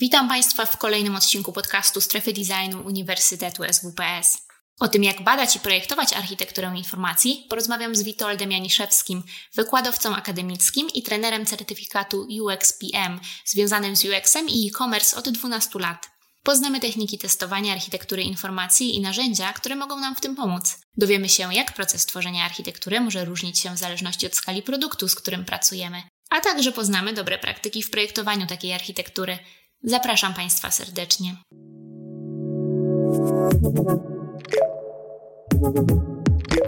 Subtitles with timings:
[0.00, 4.38] Witam Państwa w kolejnym odcinku podcastu Strefy Designu Uniwersytetu SWPS.
[4.80, 9.22] O tym, jak badać i projektować architekturę informacji, porozmawiam z Witoldem Janiszewskim,
[9.54, 16.10] wykładowcą akademickim i trenerem certyfikatu UXPM, związanym z UX-em i e-commerce od 12 lat.
[16.42, 20.78] Poznamy techniki testowania architektury informacji i narzędzia, które mogą nam w tym pomóc.
[20.96, 25.14] Dowiemy się, jak proces tworzenia architektury może różnić się w zależności od skali produktu, z
[25.14, 26.02] którym pracujemy.
[26.30, 29.38] A także poznamy dobre praktyki w projektowaniu takiej architektury.
[29.82, 31.36] Zapraszam Państwa serdecznie.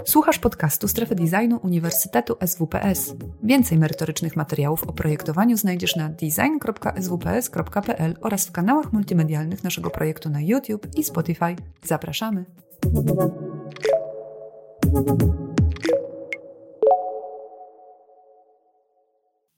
[0.05, 3.15] Słuchasz podcastu Strefy Designu Uniwersytetu SWPS.
[3.43, 10.41] Więcej merytorycznych materiałów o projektowaniu znajdziesz na design.swps.pl oraz w kanałach multimedialnych naszego projektu na
[10.41, 11.57] YouTube i Spotify.
[11.85, 12.45] Zapraszamy.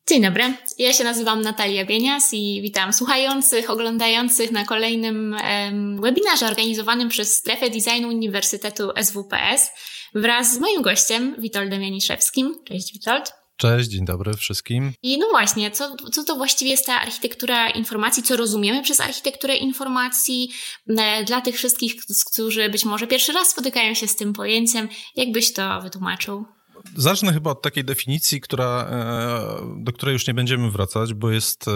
[0.08, 6.46] Dzień dobry, ja się nazywam Natalia Bienias i witam słuchających, oglądających na kolejnym um, webinarze
[6.46, 9.70] organizowanym przez Strefę Designu Uniwersytetu SWPS
[10.14, 12.54] wraz z moim gościem Witoldem Janiszewskim.
[12.64, 13.32] Cześć Witold.
[13.56, 14.92] Cześć, dzień dobry wszystkim.
[15.02, 19.56] I no właśnie, co, co to właściwie jest ta architektura informacji, co rozumiemy przez architekturę
[19.56, 20.52] informacji
[20.88, 21.94] e, dla tych wszystkich,
[22.32, 26.44] którzy być może pierwszy raz spotykają się z tym pojęciem, jakbyś to wytłumaczył?
[26.96, 31.68] Zacznę chyba od takiej definicji, która, e, do której już nie będziemy wracać, bo jest
[31.68, 31.70] e,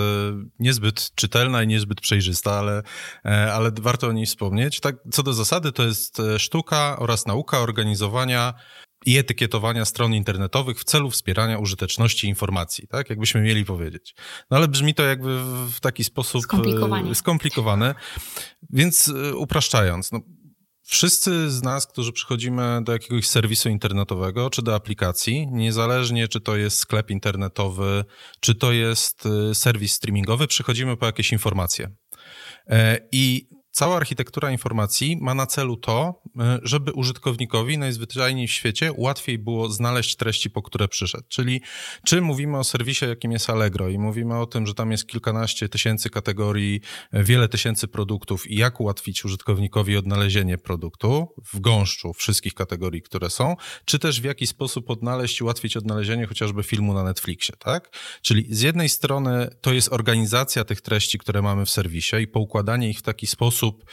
[0.59, 2.83] niezbyt czytelna i niezbyt przejrzysta, ale,
[3.25, 4.81] e, ale warto o niej wspomnieć.
[4.81, 8.55] Tak, co do zasady, to jest sztuka oraz nauka organizowania
[9.07, 13.11] i etykietowania stron internetowych w celu wspierania użyteczności informacji, tak?
[13.11, 14.15] Jakbyśmy mieli powiedzieć.
[14.51, 15.39] No ale brzmi to jakby
[15.73, 16.43] w taki sposób
[17.15, 17.95] skomplikowane.
[18.71, 20.21] Więc upraszczając, no,
[20.89, 26.57] Wszyscy z nas, którzy przychodzimy do jakiegoś serwisu internetowego czy do aplikacji, niezależnie czy to
[26.57, 28.05] jest sklep internetowy,
[28.41, 31.91] czy to jest y, serwis streamingowy, przychodzimy po jakieś informacje.
[32.67, 38.91] E, I Cała architektura informacji ma na celu to, e, żeby użytkownikowi najzwyczajniej w świecie
[38.97, 41.25] łatwiej było znaleźć treści, po które przyszedł.
[41.29, 41.61] Czyli
[42.05, 45.69] czy mówimy o serwisie, jakim jest Allegro i mówimy o tym, że tam jest kilkanaście
[45.69, 46.81] tysięcy kategorii,
[47.13, 53.31] e, wiele tysięcy produktów i jak ułatwić użytkownikowi odnalezienie produktu w gąszczu wszystkich kategorii, które
[53.31, 57.97] są, czy też w jaki sposób odnaleźć i ułatwić odnalezienie chociażby filmu na Netflixie, tak?
[58.23, 62.91] Czyli z jednej strony to jest organizacja tych treści, które mamy w serwisie i poukładanie
[62.91, 63.85] ich w taki sposób, sposób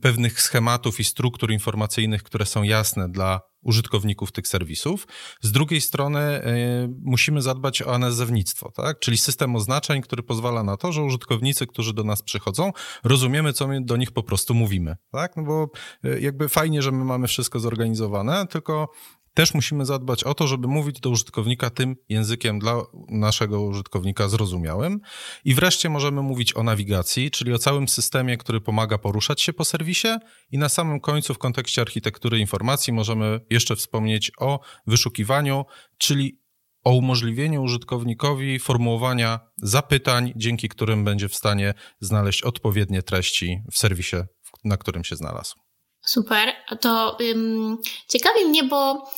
[0.00, 5.06] pewnych schematów i struktur informacyjnych, które są jasne dla użytkowników tych serwisów.
[5.40, 8.98] Z drugiej strony y, musimy zadbać o nazewnictwo, tak?
[8.98, 12.72] czyli system oznaczeń, który pozwala na to, że użytkownicy, którzy do nas przychodzą,
[13.04, 14.96] rozumiemy, co my do nich po prostu mówimy.
[15.12, 15.36] Tak?
[15.36, 15.70] No bo
[16.04, 18.88] y, jakby fajnie, że my mamy wszystko zorganizowane, tylko
[19.34, 25.00] też musimy zadbać o to, żeby mówić do użytkownika tym językiem dla naszego użytkownika zrozumiałym.
[25.44, 29.64] I wreszcie możemy mówić o nawigacji, czyli o całym systemie, który pomaga poruszać się po
[29.64, 30.08] serwisie.
[30.50, 35.64] I na samym końcu, w kontekście architektury informacji, możemy jeszcze wspomnieć o wyszukiwaniu,
[35.98, 36.40] czyli
[36.84, 44.16] o umożliwieniu użytkownikowi formułowania zapytań, dzięki którym będzie w stanie znaleźć odpowiednie treści w serwisie,
[44.64, 45.69] na którym się znalazł.
[46.10, 46.52] Super.
[46.80, 47.78] To um,
[48.08, 49.10] ciekawi mnie, bo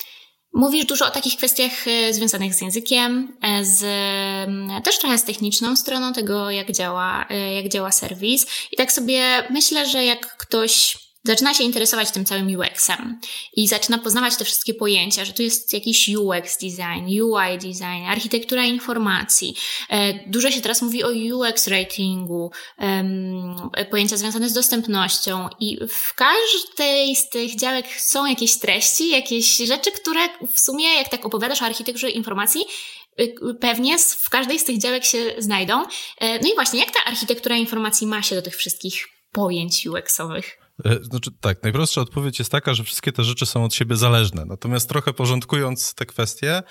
[0.53, 3.81] mówisz dużo o takich kwestiach e, związanych z językiem, e, z,
[4.85, 8.47] też trochę z techniczną stroną tego, jak działa, e, jak działa serwis.
[8.73, 13.21] I tak sobie myślę, że jak ktoś zaczyna się interesować tym całym UX-em
[13.57, 18.65] i zaczyna poznawać te wszystkie pojęcia, że tu jest jakiś UX design, UI design, architektura
[18.65, 19.55] informacji.
[19.91, 22.51] E, dużo się teraz mówi o UX ratingu,
[23.91, 29.93] pojęcia związane z dostępnością i w każdej z tych działek są jakieś treści, jakieś rzeczy,
[29.93, 30.21] które
[30.53, 32.65] w sumie, jak tak opowiadasz o architekturze informacji,
[33.21, 35.83] y, pewnie w każdej z tych działek się znajdą.
[36.19, 40.62] E, no i właśnie, jak ta architektura informacji ma się do tych wszystkich pojęć UX-owych?
[40.85, 44.45] E, znaczy, tak, najprostsza odpowiedź jest taka, że wszystkie te rzeczy są od siebie zależne.
[44.45, 46.63] Natomiast trochę porządkując te kwestie,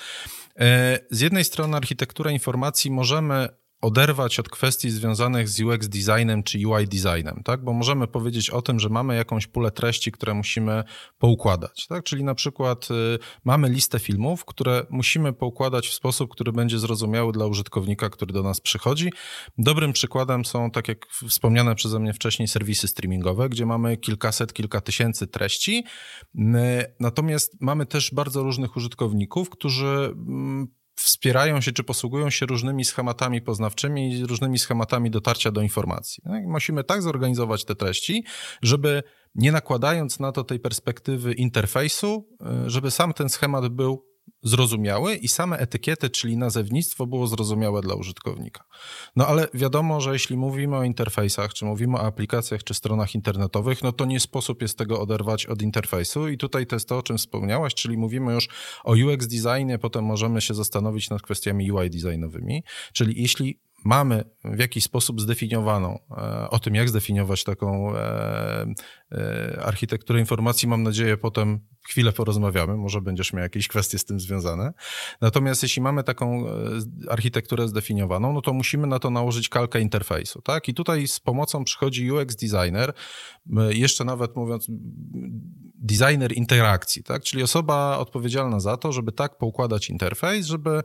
[0.59, 3.49] e, z jednej strony architektura informacji możemy
[3.81, 7.64] oderwać od kwestii związanych z UX designem czy UI designem, tak?
[7.64, 10.84] Bo możemy powiedzieć o tym, że mamy jakąś pulę treści, które musimy
[11.20, 12.03] poukładać, tak?
[12.03, 17.34] Czyli na przykład y, mamy listę filmów, które musimy poukładać w sposób, który będzie zrozumiały
[17.34, 19.09] dla użytkownika, który do nas przychodzi.
[19.58, 24.82] Dobrym przykładem są, tak jak wspomniane przeze mnie wcześniej, serwisy streamingowe, gdzie mamy kilkaset, kilka
[24.82, 25.84] tysięcy treści.
[27.00, 30.67] Natomiast mamy też bardzo różnych użytkowników, którzy mm,
[31.03, 36.24] wspierają się czy posługują się różnymi schematami poznawczymi i różnymi schematami dotarcia do informacji.
[36.26, 38.24] No musimy tak zorganizować te treści,
[38.62, 39.03] żeby
[39.36, 44.10] nie nakładając na to tej perspektywy interfejsu, e, żeby sam ten schemat był
[44.43, 48.64] zrozumiały i same etykiety, czyli nazewnictwo było zrozumiałe dla użytkownika.
[49.16, 53.84] No ale wiadomo, że jeśli mówimy o interfejsach, czy mówimy o aplikacjach, czy stronach internetowych,
[53.84, 57.03] no to nie sposób jest tego oderwać od interfejsu i tutaj to jest to, o
[57.03, 58.49] czym wspomniałaś, czyli mówimy już
[58.84, 64.59] o UX designie, potem możemy się zastanowić nad kwestiami UI designowymi, czyli jeśli mamy w
[64.59, 68.66] jakiś sposób zdefiniowaną e, o tym, jak zdefiniować taką e,
[69.11, 74.19] e, architekturę informacji, mam nadzieję, potem chwilę porozmawiamy, może będziesz miał jakieś kwestie z tym
[74.19, 74.73] związane.
[75.22, 76.45] Natomiast jeśli mamy taką
[77.09, 80.69] architekturę zdefiniowaną, no to musimy na to nałożyć kalkę interfejsu, tak?
[80.69, 82.93] I tutaj z pomocą przychodzi UX designer,
[83.69, 84.67] jeszcze nawet mówiąc
[85.81, 87.23] designer interakcji, tak?
[87.23, 90.81] Czyli osoba odpowiedzialna za to, żeby tak poukładać interfejs, żeby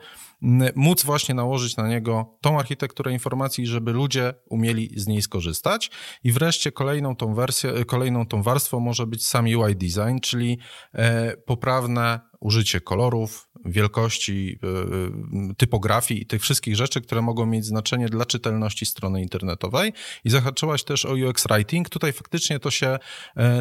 [0.75, 5.91] móc właśnie nałożyć na niego tą architekturę informacji, żeby ludzie umieli z niej skorzystać.
[6.25, 10.59] I wreszcie kolejną tą wersję, kolejną tą warstwą może być sam UI design, czyli
[10.93, 17.65] e, poprawne użycie kolorów, wielkości, e, e, typografii i tych wszystkich rzeczy, które mogą mieć
[17.65, 19.93] znaczenie dla czytelności strony internetowej.
[20.25, 21.89] I zahaczyłaś też o UX Writing.
[21.89, 22.99] Tutaj faktycznie to się,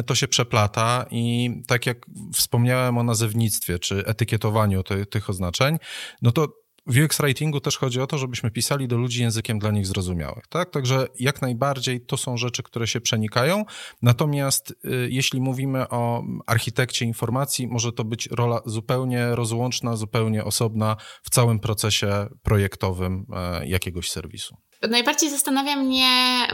[0.06, 5.78] to się przeplata i tak jak wspomniałem o nazewnictwie czy etykietowaniu te, tych oznaczeń,
[6.22, 9.70] no to w UX writingu też chodzi o to, żebyśmy pisali do ludzi językiem dla
[9.70, 10.70] nich zrozumiałych, tak?
[10.70, 13.64] Także jak najbardziej to są rzeczy, które się przenikają.
[14.02, 20.96] Natomiast y, jeśli mówimy o architekcie informacji, może to być rola zupełnie rozłączna, zupełnie osobna
[21.22, 24.56] w całym procesie projektowym e, jakiegoś serwisu.
[24.82, 26.08] Najbardziej zastanawia mnie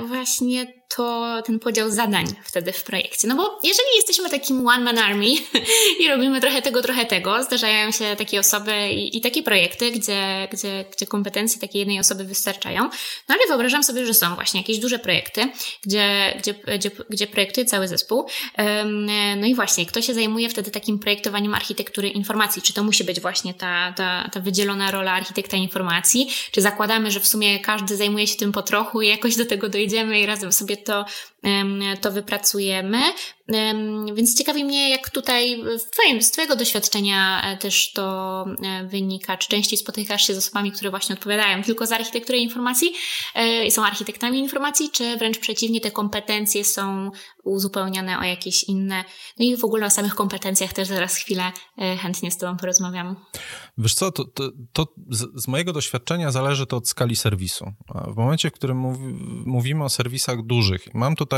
[0.08, 3.28] właśnie to ten podział zadań wtedy w projekcie.
[3.28, 5.26] No bo jeżeli jesteśmy takim one-man army
[6.00, 10.48] i robimy trochę tego, trochę tego, zdarzają się takie osoby i, i, takie projekty, gdzie,
[10.52, 12.82] gdzie, gdzie kompetencje takiej jednej osoby wystarczają.
[13.28, 15.48] No ale wyobrażam sobie, że są właśnie jakieś duże projekty,
[15.86, 18.26] gdzie, gdzie, gdzie, gdzie projektuje cały zespół.
[19.36, 22.62] No i właśnie, kto się zajmuje wtedy takim projektowaniem architektury informacji?
[22.62, 26.28] Czy to musi być właśnie ta, ta, ta wydzielona rola architekta informacji?
[26.50, 29.68] Czy zakładamy, że w sumie każdy zajmuje się tym po trochu i jakoś do tego
[29.68, 31.06] dojdziemy i razem sobie to,
[32.00, 32.98] to wypracujemy.
[34.14, 39.36] Więc ciekawi mnie, jak tutaj w twoim, z Twojego doświadczenia e, też to e, wynika.
[39.36, 42.92] Czy częściej spotykasz się z osobami, które właśnie odpowiadają tylko za architekturę informacji
[43.34, 47.10] e, są architektami informacji, czy wręcz przeciwnie, te kompetencje są
[47.44, 49.04] uzupełniane o jakieś inne.
[49.38, 51.52] No i w ogóle o samych kompetencjach też zaraz chwilę
[51.98, 53.16] chętnie z Tobą porozmawiam.
[53.78, 57.72] Wiesz co, to, to, to z, z, mojego doświadczenia zależy to od skali serwisu.
[58.08, 58.96] W momencie, w którym mów,
[59.46, 61.31] mówimy o serwisach dużych, mam tutaj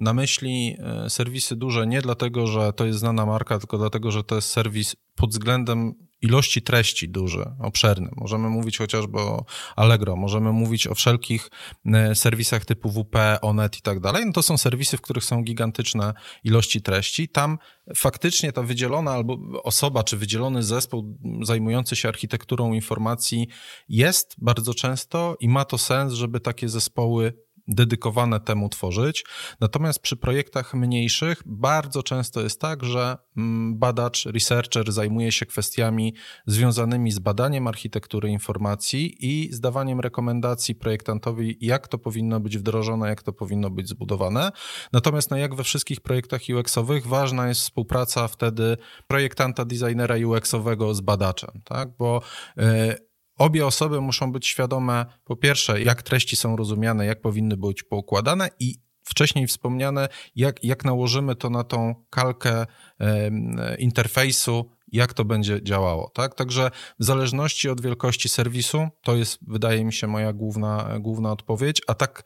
[0.00, 0.76] na myśli
[1.08, 4.48] serwisy serwisy duże nie dlatego, że to jest znana marka, tylko dlatego, że to jest
[4.48, 8.10] serwis pod względem ilości treści duży, obszerny.
[8.16, 9.44] Możemy mówić chociażby o
[9.76, 11.50] Allegro, możemy mówić o wszelkich
[11.86, 14.26] e, serwisach typu WP, Onet i tak dalej.
[14.26, 16.14] No to są serwisy, w których są gigantyczne
[16.44, 17.28] ilości treści.
[17.28, 17.58] Tam
[17.96, 23.48] faktycznie ta wydzielona albo osoba, czy wydzielony zespół zajmujący się architekturą informacji
[23.88, 27.32] jest bardzo często i ma to sens, żeby takie zespoły
[27.68, 29.24] dedykowane temu tworzyć.
[29.60, 36.14] Natomiast przy projektach mniejszych bardzo często jest tak, że mm, badacz, researcher zajmuje się kwestiami
[36.46, 43.22] związanymi z badaniem architektury informacji i zdawaniem rekomendacji projektantowi, jak to powinno być wdrożone, jak
[43.22, 44.52] to powinno być zbudowane.
[44.92, 48.76] Natomiast no jak we wszystkich projektach UX-owych ważna jest współpraca wtedy
[49.06, 51.88] projektanta, designera UX-owego z badaczem, tak?
[51.98, 52.22] bo
[52.56, 53.11] yy,
[53.42, 58.48] Obie osoby muszą być świadome, po pierwsze, jak treści są rozumiane, jak powinny być poukładane
[58.58, 58.74] i
[59.04, 62.66] wcześniej wspomniane, jak, jak nałożymy to na tą kalkę
[63.00, 63.30] e,
[63.78, 66.10] interfejsu, jak to będzie działało.
[66.14, 66.34] Tak?
[66.34, 66.70] Także
[67.00, 71.94] w zależności od wielkości serwisu, to jest, wydaje mi się, moja główna, główna odpowiedź, a
[71.94, 72.22] tak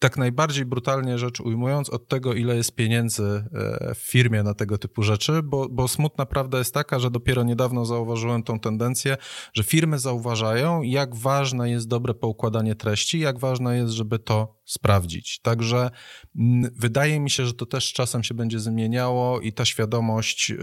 [0.00, 4.78] tak najbardziej brutalnie rzecz ujmując, od tego, ile jest pieniędzy e, w firmie na tego
[4.78, 9.16] typu rzeczy, bo, bo smutna prawda jest taka, że dopiero niedawno zauważyłem tą tendencję,
[9.54, 15.40] że firmy zauważają, jak ważne jest dobre poukładanie treści, jak ważne jest, żeby to sprawdzić.
[15.42, 15.90] Także
[16.36, 20.56] mm, wydaje mi się, że to też czasem się będzie zmieniało i ta świadomość e,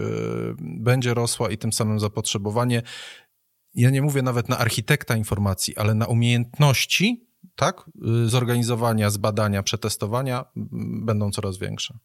[0.60, 2.82] będzie rosła i tym samym zapotrzebowanie.
[3.74, 7.90] Ja nie mówię nawet na architekta informacji, ale na umiejętności tak,
[8.24, 10.44] y, zorganizowania, zbadania, przetestowania
[11.04, 11.98] będą coraz większe.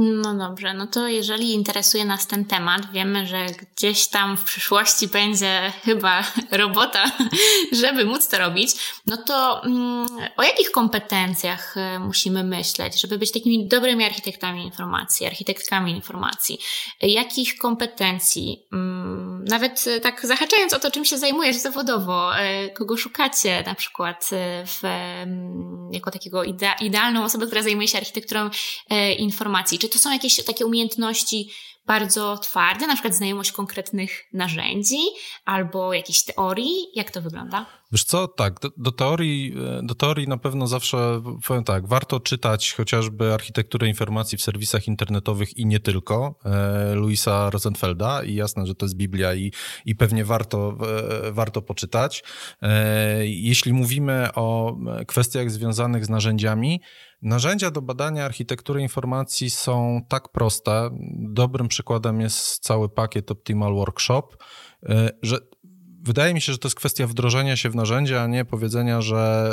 [0.00, 5.08] No dobrze, no to jeżeli interesuje nas ten temat, wiemy, że gdzieś tam w przyszłości
[5.08, 7.04] będzie chyba robota,
[7.82, 8.70] żeby móc to robić,
[9.06, 15.26] no to mm, o jakich kompetencjach e, musimy myśleć, żeby być takimi dobrymi architektami informacji,
[15.26, 16.58] architektkami informacji?
[17.02, 22.96] Jakich kompetencji, mm, nawet e, tak zahaczając o to, czym się zajmujesz zawodowo, e, kogo
[22.96, 24.30] szukacie na przykład
[24.66, 26.42] w, mm, jako takiego
[26.80, 28.50] idealną osobę, która zajmuje się architekturą
[29.18, 29.78] informacji?
[29.78, 31.50] Czy to są jakieś takie umiejętności
[31.88, 34.98] bardzo twarde, na przykład znajomość konkretnych narzędzi
[35.44, 36.74] albo jakichś teorii?
[36.94, 37.66] Jak to wygląda?
[37.92, 42.72] Wiesz co, tak, do, do, teorii, do teorii na pewno zawsze, powiem tak, warto czytać
[42.72, 48.74] chociażby architekturę informacji w serwisach internetowych i nie tylko, e, Luisa Rosenfelda i jasne, że
[48.74, 49.52] to jest Biblia i,
[49.84, 50.76] i pewnie warto,
[51.26, 52.24] e, warto poczytać.
[52.62, 54.76] E, jeśli mówimy o
[55.06, 56.80] kwestiach związanych z narzędziami,
[57.22, 60.90] Narzędzia do badania architektury informacji są tak proste.
[61.18, 64.28] Dobrym przykładem jest cały pakiet Optimal Workshop,
[64.82, 65.38] e, że
[66.02, 69.50] wydaje mi się, że to jest kwestia wdrożenia się w narzędzie, a nie powiedzenia, że,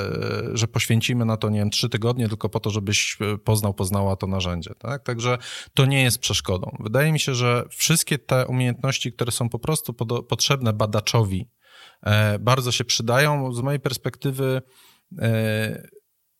[0.53, 3.73] e, że poświęcimy na to, nie wiem, trzy tygodnie tylko po to, żebyś e, poznał,
[3.73, 4.71] poznała to narzędzie.
[4.79, 5.03] Tak?
[5.03, 5.37] Także
[5.73, 6.77] to nie jest przeszkodą.
[6.79, 11.49] Wydaje mi się, że wszystkie te umiejętności, które są po prostu pod, potrzebne badaczowi,
[12.39, 13.53] bardzo się przydają.
[13.53, 14.61] Z mojej perspektywy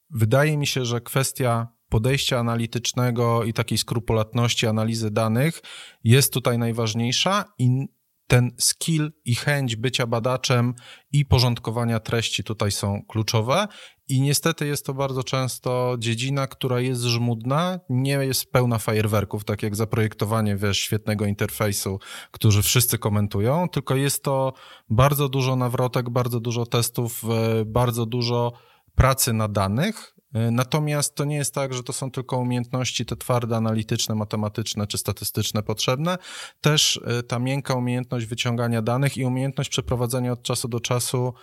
[0.09, 5.61] Wydaje mi się, że kwestia podejścia analitycznego i takiej skrupulatności analizy danych
[6.03, 7.87] jest tutaj najważniejsza i
[8.27, 10.73] ten skill i chęć bycia badaczem
[11.11, 13.67] i porządkowania treści tutaj są kluczowe.
[14.07, 19.63] I niestety jest to bardzo często dziedzina, która jest żmudna, nie jest pełna fajerwerków, tak
[19.63, 21.99] jak zaprojektowanie wiesz, świetnego interfejsu,
[22.31, 24.53] którzy wszyscy komentują, tylko jest to
[24.89, 28.51] bardzo dużo nawrotek, bardzo dużo testów, e, bardzo dużo
[28.95, 30.15] pracy na danych.
[30.33, 34.87] E, natomiast to nie jest tak, że to są tylko umiejętności te twarde, analityczne, matematyczne
[34.87, 36.17] czy statystyczne potrzebne.
[36.61, 41.33] Też e, ta miękka umiejętność wyciągania danych i umiejętność przeprowadzenia od czasu do czasu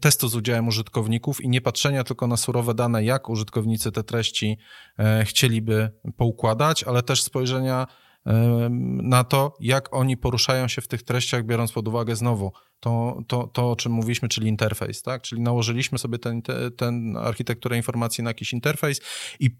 [0.00, 4.58] testu z udziałem użytkowników i nie patrzenia tylko na surowe dane, jak użytkownicy te treści
[5.24, 7.86] chcieliby poukładać, ale też spojrzenia
[9.02, 13.46] na to, jak oni poruszają się w tych treściach, biorąc pod uwagę znowu to, to,
[13.46, 15.22] to o czym mówiliśmy, czyli interfejs, tak?
[15.22, 16.42] Czyli nałożyliśmy sobie ten,
[16.76, 19.00] ten architekturę informacji na jakiś interfejs
[19.40, 19.50] i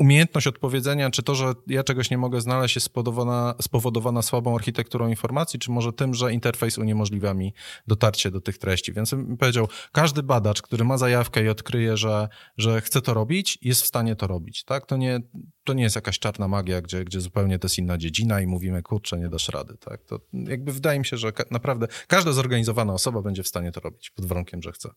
[0.00, 5.08] umiejętność odpowiedzenia, czy to, że ja czegoś nie mogę znaleźć, jest spowodowana, spowodowana słabą architekturą
[5.08, 7.54] informacji, czy może tym, że interfejs uniemożliwia mi
[7.86, 8.92] dotarcie do tych treści.
[8.92, 13.58] Więc bym powiedział, każdy badacz, który ma zajawkę i odkryje, że, że chce to robić,
[13.62, 14.64] jest w stanie to robić.
[14.64, 14.86] Tak?
[14.86, 15.20] To, nie,
[15.64, 18.82] to nie jest jakaś czarna magia, gdzie, gdzie zupełnie to jest inna dziedzina i mówimy,
[18.82, 19.76] kurczę, nie dasz rady.
[19.76, 20.04] Tak?
[20.04, 24.10] To jakby wydaje mi się, że naprawdę każda zorganizowana osoba będzie w stanie to robić,
[24.10, 24.90] pod warunkiem, że chce.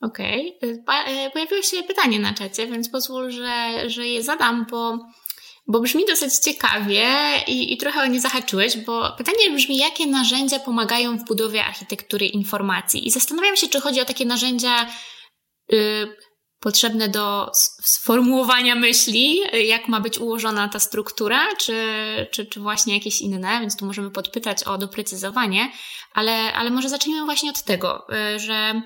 [0.00, 0.58] Okej.
[0.58, 1.04] Okay.
[1.06, 4.98] E, pojawiło się pytanie na czacie, więc pozwól, że, że je zadam, bo,
[5.66, 7.06] bo brzmi dosyć ciekawie
[7.46, 12.26] i, i trochę o nie zahaczyłeś, bo pytanie brzmi, jakie narzędzia pomagają w budowie architektury
[12.26, 13.06] informacji?
[13.06, 14.86] I zastanawiam się, czy chodzi o takie narzędzia
[15.72, 16.08] y,
[16.60, 17.50] potrzebne do
[17.82, 21.76] sformułowania myśli, jak ma być ułożona ta struktura, czy,
[22.30, 25.72] czy, czy właśnie jakieś inne, więc tu możemy podpytać o doprecyzowanie,
[26.14, 28.82] ale, ale może zacznijmy właśnie od tego, y, że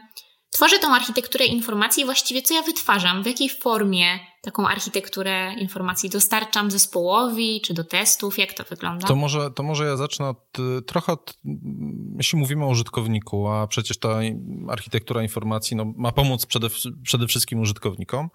[0.52, 4.04] Tworzę tą architekturę informacji i właściwie co ja wytwarzam, w jakiej formie
[4.42, 9.06] taką architekturę informacji dostarczam zespołowi, czy do testów, jak to wygląda?
[9.06, 10.56] To może, to może ja zacznę od,
[10.86, 11.38] trochę od,
[12.16, 14.18] jeśli mówimy o użytkowniku, a przecież ta
[14.68, 16.68] architektura informacji no, ma pomóc przede,
[17.02, 18.30] przede wszystkim użytkownikom,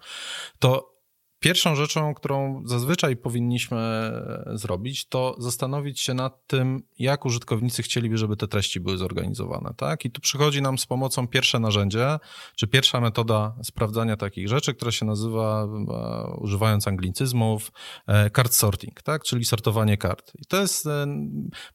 [0.58, 0.97] to
[1.40, 8.18] Pierwszą rzeczą, którą zazwyczaj powinniśmy e, zrobić, to zastanowić się nad tym, jak użytkownicy chcieliby,
[8.18, 9.74] żeby te treści były zorganizowane.
[9.76, 10.04] Tak?
[10.04, 12.18] I tu przychodzi nam z pomocą pierwsze narzędzie,
[12.56, 17.72] czy pierwsza metoda sprawdzania takich rzeczy, która się nazywa, e, używając anglicyzmów,
[18.06, 19.22] e, card sorting, tak?
[19.24, 20.32] czyli sortowanie kart.
[20.38, 20.88] I to jest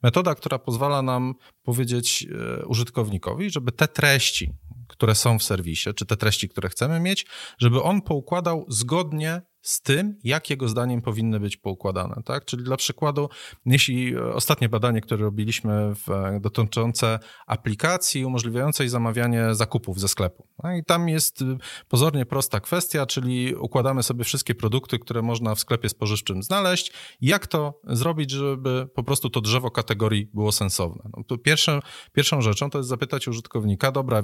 [0.03, 2.27] metoda, która pozwala nam powiedzieć
[2.65, 4.53] użytkownikowi, żeby te treści,
[4.87, 7.25] które są w serwisie, czy te treści, które chcemy mieć,
[7.59, 12.21] żeby on poukładał zgodnie z tym, jak jego zdaniem powinny być poukładane.
[12.25, 12.45] Tak?
[12.45, 13.29] Czyli dla przykładu,
[13.65, 16.07] jeśli ostatnie badanie, które robiliśmy w,
[16.41, 20.47] dotyczące aplikacji umożliwiającej zamawianie zakupów ze sklepu.
[20.63, 21.43] No I tam jest
[21.87, 26.93] pozornie prosta kwestia, czyli układamy sobie wszystkie produkty, które można w sklepie spożywczym znaleźć.
[27.21, 31.09] Jak to zrobić, żeby po prostu to drzewo kategorii było sensowne?
[31.29, 31.79] No pierwszą,
[32.13, 34.23] pierwszą rzeczą to jest zapytać użytkownika, dobra,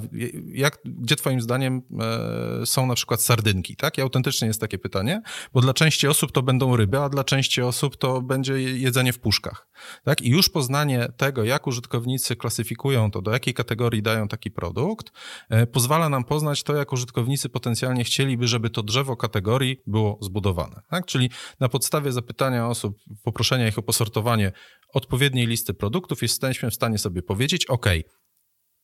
[0.52, 3.76] jak, gdzie twoim zdaniem e, są na przykład sardynki?
[3.76, 3.98] Tak?
[3.98, 7.62] I autentycznie jest takie pytanie bo dla części osób to będą ryby, a dla części
[7.62, 9.68] osób to będzie jedzenie w puszkach.
[10.04, 10.22] Tak?
[10.22, 15.12] I już poznanie tego, jak użytkownicy klasyfikują to, do jakiej kategorii dają taki produkt,
[15.48, 20.80] e, pozwala nam poznać to, jak użytkownicy potencjalnie chcieliby, żeby to drzewo kategorii było zbudowane.
[20.90, 21.06] Tak?
[21.06, 24.52] Czyli na podstawie zapytania osób, poproszenia ich o posortowanie
[24.94, 27.86] odpowiedniej listy produktów, jesteśmy w stanie sobie powiedzieć, OK,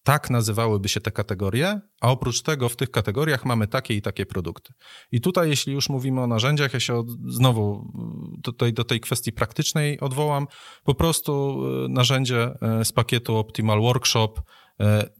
[0.07, 4.27] tak nazywałyby się te kategorie, a oprócz tego w tych kategoriach mamy takie i takie
[4.27, 4.73] produkty.
[5.13, 7.93] I tutaj, jeśli już mówimy o narzędziach, ja się od, znowu
[8.39, 10.47] do tej, do tej kwestii praktycznej odwołam.
[10.85, 14.33] Po prostu e, narzędzie e, z pakietu Optimal Workshop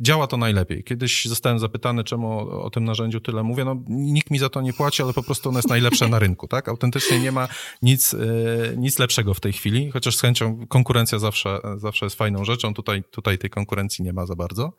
[0.01, 0.85] działa to najlepiej.
[0.85, 3.65] Kiedyś zostałem zapytany, czemu o, o, tym narzędziu tyle mówię.
[3.65, 6.49] No, nikt mi za to nie płaci, ale po prostu ono jest najlepsze na rynku,
[6.49, 6.69] tak?
[6.69, 7.49] Autentycznie nie ma
[7.83, 8.19] nic, e,
[8.77, 12.75] nic lepszego w tej chwili, chociaż z chęcią konkurencja zawsze, zawsze jest fajną rzeczą.
[12.75, 14.73] Tutaj, tutaj tej konkurencji nie ma za bardzo.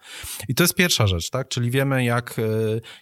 [0.48, 1.48] I to jest pierwsza rzecz, tak?
[1.48, 2.44] Czyli wiemy, jak, e,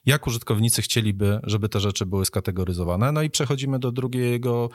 [0.06, 3.12] jak użytkownicy chcieliby, żeby te rzeczy były skategoryzowane.
[3.12, 4.70] No i przechodzimy do drugiego,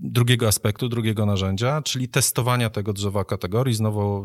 [0.00, 3.74] drugiego aspektu, drugiego narzędzia, czyli testowania tego drzewa kategorii.
[3.74, 4.24] Znowu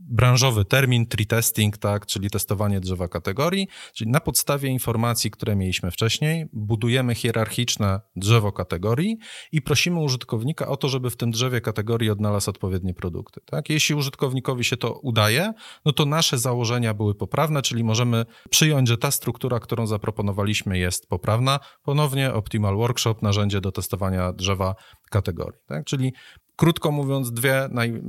[0.00, 5.56] branżowy nowy termin, tree testing, tak, czyli testowanie drzewa kategorii, czyli na podstawie informacji, które
[5.56, 9.16] mieliśmy wcześniej, budujemy hierarchiczne drzewo kategorii
[9.52, 13.40] i prosimy użytkownika o to, żeby w tym drzewie kategorii odnalazł odpowiednie produkty.
[13.46, 13.70] Tak?
[13.70, 15.52] Jeśli użytkownikowi się to udaje,
[15.84, 21.08] no to nasze założenia były poprawne, czyli możemy przyjąć, że ta struktura, którą zaproponowaliśmy jest
[21.08, 21.60] poprawna.
[21.82, 24.74] Ponownie Optimal Workshop, narzędzie do testowania drzewa
[25.12, 25.60] kategorii.
[25.66, 25.84] Tak?
[25.84, 26.12] Czyli
[26.56, 28.02] Krótko mówiąc, dwie naj, e,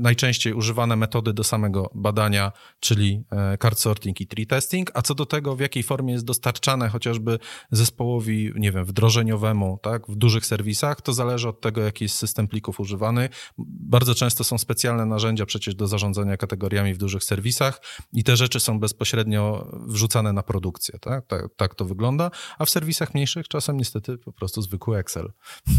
[0.00, 5.14] najczęściej używane metody do samego badania, czyli e, card sorting i tree testing, a co
[5.14, 7.38] do tego, w jakiej formie jest dostarczane chociażby
[7.70, 12.48] zespołowi, nie wiem, wdrożeniowemu, tak, w dużych serwisach, to zależy od tego, jaki jest system
[12.48, 13.28] plików używany.
[13.68, 17.80] Bardzo często są specjalne narzędzia przecież do zarządzania kategoriami w dużych serwisach
[18.12, 22.70] i te rzeczy są bezpośrednio wrzucane na produkcję, tak, tak, tak to wygląda, a w
[22.70, 25.32] serwisach mniejszych czasem niestety po prostu zwykły Excel.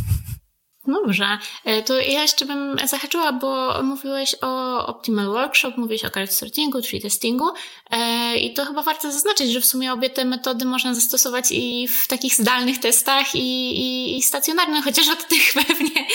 [0.87, 6.31] Dobrze, e, to ja jeszcze bym zahaczyła, bo mówiłeś o Optimal Workshop, mówiłeś o card
[6.31, 7.45] sortingu, tree testingu
[7.91, 11.87] e, i to chyba warto zaznaczyć, że w sumie obie te metody można zastosować i
[11.87, 13.39] w takich zdalnych testach i,
[13.79, 16.05] i, i stacjonarnych, chociaż od tych pewnie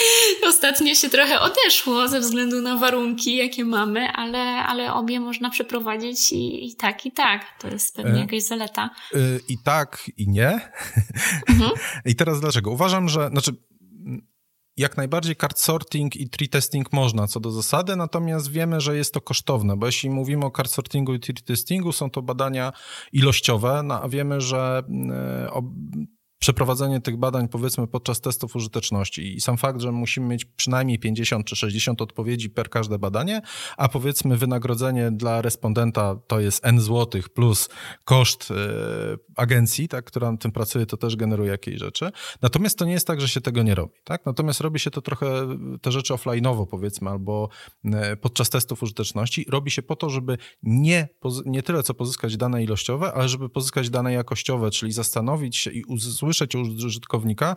[0.49, 6.33] ostatnio się trochę odeszło ze względu na warunki, jakie mamy, ale, ale obie można przeprowadzić
[6.33, 7.45] i, i tak, i tak.
[7.61, 8.91] To jest pewnie e, jakaś zaleta.
[9.49, 10.61] I tak, i nie.
[11.49, 11.71] Mhm.
[12.05, 12.71] I teraz dlaczego?
[12.71, 13.53] Uważam, że, znaczy
[14.79, 19.15] jak najbardziej card sorting i tree testing można co do zasady, natomiast wiemy, że jest
[19.15, 22.73] to kosztowne, bo jeśli mówimy o card sortingu i tree testingu, są to badania
[23.13, 25.49] ilościowe, no, a wiemy, że mm,
[26.39, 31.47] przeprowadzenie tych badań, powiedzmy, podczas testów użyteczności i sam fakt, że musimy mieć przynajmniej 50
[31.47, 33.43] czy 60 odpowiedzi per każde badanie,
[33.77, 37.69] a powiedzmy wynagrodzenie dla respondenta to jest n złotych plus
[38.05, 38.57] koszt yy,
[39.37, 42.11] agencji, tak, która na tym pracuje, to też generuje jakieś rzeczy.
[42.43, 44.27] Natomiast to nie jest tak, że się tego nie robi, tak?
[44.27, 47.49] Natomiast robi się to trochę, te rzeczy offline'owo powiedzmy, albo
[47.85, 49.47] yy, podczas testów użyteczności.
[49.49, 51.09] Robi się po to, żeby nie,
[51.47, 55.85] nie tyle co pozyskać dane ilościowe, ale żeby pozyskać dane jakościowe, czyli zastanowić się i
[55.85, 57.57] usłyszeć usłyszeć od użytkownika,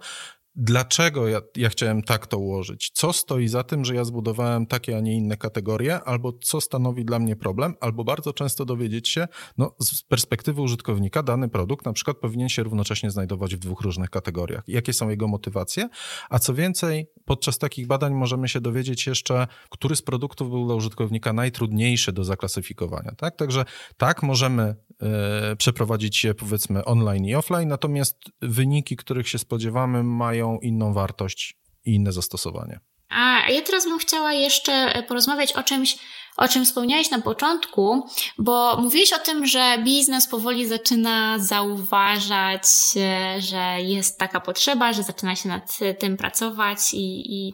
[0.56, 4.98] dlaczego ja, ja, chciałem tak to ułożyć, co stoi za tym, że ja zbudowałem takie,
[4.98, 9.28] a nie inne kategorie, albo co stanowi dla mnie problem, albo bardzo często dowiedzieć się,
[9.58, 14.10] no z perspektywy użytkownika dany produkt na przykład powinien się równocześnie znajdować w dwóch różnych
[14.10, 14.64] kategoriach.
[14.68, 15.90] Jakie są jego motywacje,
[16.30, 20.76] a co więcej, podczas takich badań możemy się dowiedzieć jeszcze, który z produktów był dla
[20.76, 23.36] użytkownika najtrudniejszy do zaklasyfikowania, tak?
[23.36, 23.66] Także
[23.98, 30.41] tak, możemy e, przeprowadzić je powiedzmy online i offline, natomiast wyniki, których się spodziewamy mają
[30.42, 32.80] mają inną wartość i inne zastosowanie.
[33.10, 35.98] A ja teraz bym chciała jeszcze porozmawiać o czymś,
[36.38, 42.64] o czym wspomniałeś na początku, bo mówiłeś o tym, że biznes powoli zaczyna zauważać,
[42.96, 47.54] e, że jest taka potrzeba, że zaczyna się nad tym pracować i, i,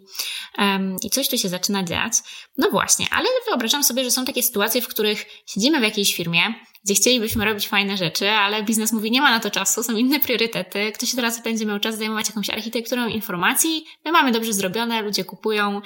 [0.58, 2.14] um, i coś tu się zaczyna dziać.
[2.58, 6.54] No właśnie, ale wyobrażam sobie, że są takie sytuacje, w których siedzimy w jakiejś firmie,
[6.88, 10.20] gdzie chcielibyśmy robić fajne rzeczy, ale biznes mówi, nie ma na to czasu, są inne
[10.20, 10.92] priorytety.
[10.92, 15.82] Ktoś teraz będzie miał czas zajmować jakąś architekturą informacji, my mamy dobrze zrobione, ludzie kupują.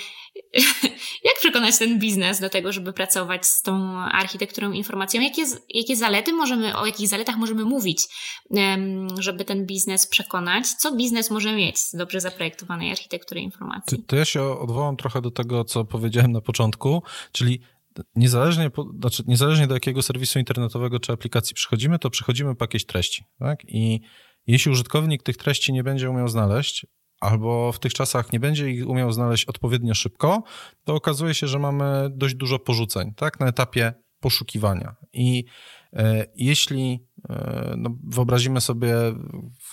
[1.24, 5.22] Jak przekonać ten biznes do tego, żeby pracować z tą architekturą informacją?
[5.22, 8.08] Jakie, jakie zalety możemy, o jakich zaletach możemy mówić,
[9.20, 10.67] żeby ten biznes przekonać?
[10.67, 13.98] Co biznes może mieć z dobrze zaprojektowanej architektury informacji?
[13.98, 17.62] To, to ja się odwołam trochę do tego, co powiedziałem na początku, czyli
[18.15, 23.24] niezależnie, znaczy niezależnie do jakiego serwisu internetowego czy aplikacji przychodzimy, to przychodzimy po jakieś treści.
[23.39, 23.60] Tak?
[23.67, 24.02] I
[24.48, 26.86] jeśli użytkownik tych treści nie będzie umiał znaleźć,
[27.22, 30.44] albo w tych czasach nie będzie ich umiał znaleźć odpowiednio szybko,
[30.84, 33.40] to okazuje się, że mamy dość dużo porzuceń tak?
[33.40, 34.96] na etapie poszukiwania.
[35.14, 35.46] I
[35.94, 38.96] e, jeśli e, no, wyobrazimy sobie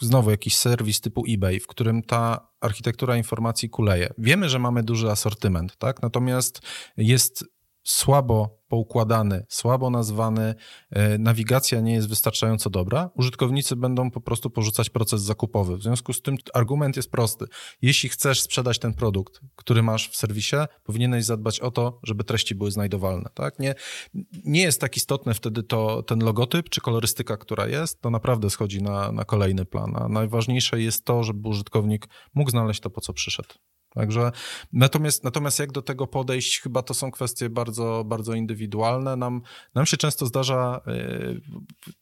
[0.01, 5.11] znowu jakiś serwis typu eBay, w którym ta architektura informacji kuleje, wiemy, że mamy duży
[5.11, 6.03] asortyment, tak?
[6.03, 6.61] natomiast
[6.97, 7.45] jest
[7.88, 10.55] słabo poukładany, słabo nazwany,
[10.90, 15.77] e, nawigacja nie jest wystarczająco dobra, użytkownicy będą po prostu porzucać proces zakupowy.
[15.77, 17.44] W związku z tym argument jest prosty.
[17.83, 22.55] Jeśli chcesz sprzedać ten produkt, który masz w serwisie, powinieneś zadbać o to, żeby treści
[22.55, 23.31] były znajdowalne.
[23.35, 23.59] Tak?
[23.59, 23.74] Nie,
[24.44, 28.83] nie jest tak istotne wtedy to, ten logotyp czy kolorystyka, która jest, to naprawdę schodzi
[28.83, 29.96] na, na kolejny plan.
[29.96, 33.55] A najważniejsze jest to, żeby użytkownik mógł znaleźć to, po co przyszedł.
[33.94, 34.33] Także
[34.72, 39.16] natomiast, natomiast jak do tego podejść, chyba to są kwestie bardzo, bardzo indywidualne.
[39.16, 39.42] Nam,
[39.74, 41.40] nam się często zdarza y,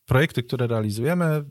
[0.07, 1.45] projekty, które realizujemy,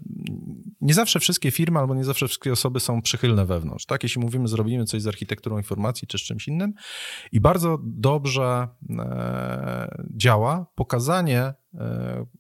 [0.82, 3.86] nie zawsze wszystkie firmy albo nie zawsze wszystkie osoby są przychylne wewnątrz.
[3.86, 6.74] Tak, jeśli mówimy, zrobimy coś z architekturą informacji czy z czymś innym
[7.32, 8.67] i bardzo dobrze
[9.00, 11.56] e, działa pokazanie e,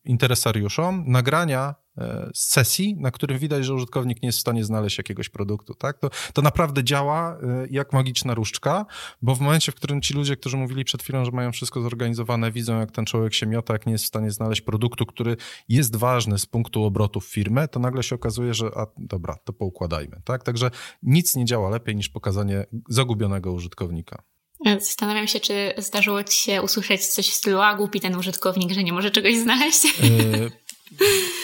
[0.03, 5.29] interesariuszom nagrania E, sesji, na którym widać, że użytkownik nie jest w stanie znaleźć jakiegoś
[5.29, 5.73] produktu.
[5.73, 5.99] Tak?
[5.99, 8.85] To, to naprawdę działa e, jak magiczna różdżka,
[9.21, 12.51] bo w momencie, w którym ci ludzie, którzy mówili przed chwilą, że mają wszystko zorganizowane,
[12.51, 15.37] widzą, jak ten człowiek się miota, jak nie jest w stanie znaleźć produktu, który
[15.69, 20.21] jest ważny z punktu obrotów firmy, to nagle się okazuje, że a, dobra, to poukładajmy.
[20.23, 20.43] Tak?
[20.43, 20.71] Także
[21.03, 24.23] nic nie działa lepiej niż pokazanie zagubionego użytkownika.
[24.65, 28.83] Zastanawiam się, czy zdarzyło ci się usłyszeć coś w stylu, a głupi ten użytkownik, że
[28.83, 29.83] nie może czegoś znaleźć.
[29.83, 30.51] Yy,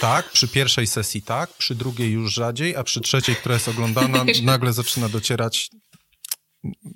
[0.01, 4.25] tak, przy pierwszej sesji tak, przy drugiej już rzadziej, a przy trzeciej, która jest oglądana,
[4.43, 5.69] nagle zaczyna docierać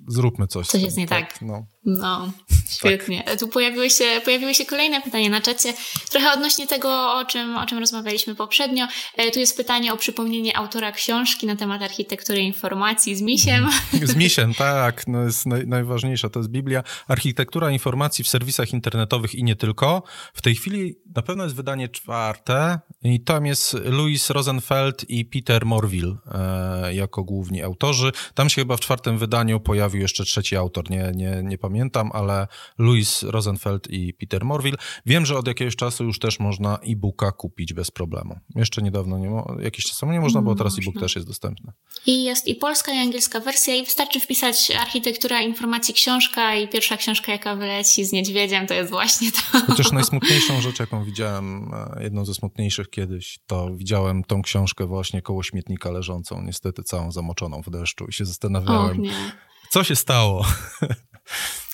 [0.08, 0.68] zróbmy coś.
[0.68, 1.32] Coś jest nie tak.
[1.32, 1.42] tak.
[1.42, 2.32] No, no
[2.70, 3.24] świetnie.
[3.24, 3.40] Tak.
[3.40, 5.74] Tu pojawiły się, pojawiły się kolejne pytania na czacie,
[6.12, 8.88] trochę odnośnie tego, o czym, o czym rozmawialiśmy poprzednio.
[9.18, 13.68] E, tu jest pytanie o przypomnienie autora książki na temat architektury informacji z misiem.
[14.04, 15.08] Z misiem, tak.
[15.08, 16.84] No jest naj, najważniejsza, to jest Biblia.
[17.08, 20.04] Architektura informacji w serwisach internetowych i nie tylko.
[20.34, 25.66] W tej chwili na pewno jest wydanie czwarte i tam jest Louis Rosenfeld i Peter
[25.66, 28.12] Morville e, jako główni autorzy.
[28.34, 31.75] Tam się chyba w czwartym wydaniu pojawił jeszcze trzeci autor, nie, nie, nie pamiętam,
[32.14, 34.78] ale Louis Rosenfeld i Peter Morville.
[35.06, 38.40] Wiem, że od jakiegoś czasu już też można e-booka kupić bez problemu.
[38.56, 41.72] Jeszcze niedawno, nie, jakiś czas temu nie można, bo teraz e-book też jest dostępny.
[42.06, 46.98] I jest i polska, i angielska wersja i wystarczy wpisać architektura informacji książka i pierwsza
[46.98, 49.40] książka, jaka wyleci z niedźwiedziem, to jest właśnie to.
[49.68, 55.22] Chociaż najsmutniejszą rzecz, jaką widziałem, e, jedną ze smutniejszych kiedyś, to widziałem tą książkę właśnie
[55.22, 59.04] koło śmietnika leżącą, niestety całą zamoczoną w deszczu i się zastanawiałem,
[59.70, 60.46] co się stało?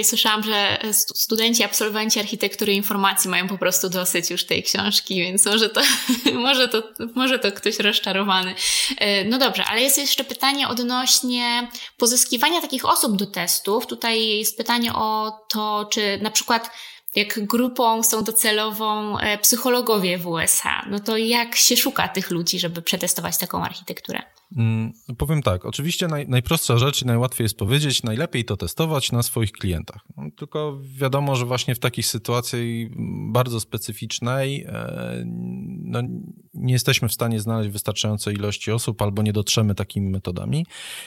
[0.00, 5.46] I słyszałam, że studenci, absolwenci architektury informacji mają po prostu dosyć już tej książki, więc
[5.46, 5.80] może to,
[6.34, 6.82] może to,
[7.14, 8.54] może to ktoś rozczarowany.
[8.98, 13.86] E, no dobrze, ale jest jeszcze pytanie odnośnie pozyskiwania takich osób do testów.
[13.86, 16.70] Tutaj jest pytanie o to, czy na przykład
[17.14, 22.58] jak grupą są docelową e, psychologowie w USA, no to jak się szuka tych ludzi,
[22.58, 24.22] żeby przetestować taką architekturę?
[24.56, 29.22] Mm, powiem tak, oczywiście naj, najprostsza rzecz i najłatwiej jest powiedzieć, najlepiej to testować na
[29.22, 30.04] swoich klientach.
[30.16, 32.90] No, tylko wiadomo, że właśnie w takiej sytuacji
[33.32, 35.22] bardzo specyficznej e,
[35.82, 36.02] no,
[36.54, 40.66] nie jesteśmy w stanie znaleźć wystarczającej ilości osób albo nie dotrzemy takimi metodami.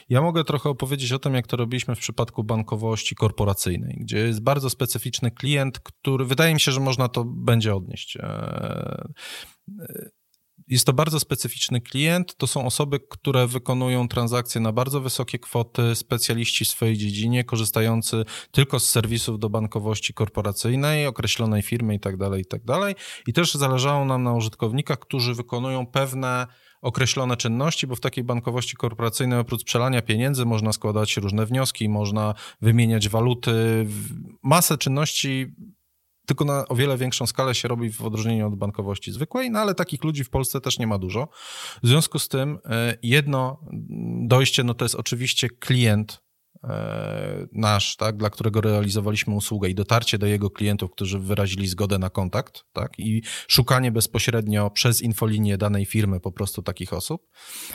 [0.09, 4.43] Ja mogę trochę opowiedzieć o tym, jak to robiliśmy w przypadku bankowości korporacyjnej, gdzie jest
[4.43, 8.17] bardzo specyficzny klient, który wydaje mi się, że można to będzie odnieść.
[10.67, 12.35] Jest to bardzo specyficzny klient.
[12.35, 18.23] To są osoby, które wykonują transakcje na bardzo wysokie kwoty, specjaliści w swojej dziedzinie, korzystający
[18.51, 22.73] tylko z serwisów do bankowości korporacyjnej, określonej firmy itd., tak itd.
[22.79, 22.95] Tak
[23.27, 26.47] I też zależało nam na użytkownikach, którzy wykonują pewne
[26.81, 32.33] określone czynności, bo w takiej bankowości korporacyjnej oprócz przelania pieniędzy można składać różne wnioski, można
[32.61, 33.85] wymieniać waluty,
[34.43, 35.55] masę czynności
[36.25, 39.75] tylko na o wiele większą skalę się robi w odróżnieniu od bankowości zwykłej, no ale
[39.75, 41.27] takich ludzi w Polsce też nie ma dużo.
[41.83, 43.59] W związku z tym e, jedno
[44.27, 46.21] dojście, no to jest oczywiście klient
[47.51, 52.09] nasz, tak, dla którego realizowaliśmy usługę i dotarcie do jego klientów, którzy wyrazili zgodę na
[52.09, 57.27] kontakt, tak, i szukanie bezpośrednio przez infolinię danej firmy po prostu takich osób.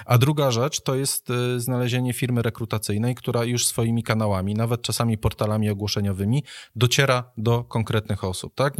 [0.04, 5.18] A druga rzecz to jest e, znalezienie firmy rekrutacyjnej, która już swoimi kanałami, nawet czasami
[5.18, 6.44] portalami ogłoszeniowymi,
[6.76, 8.74] dociera do konkretnych osób, tak.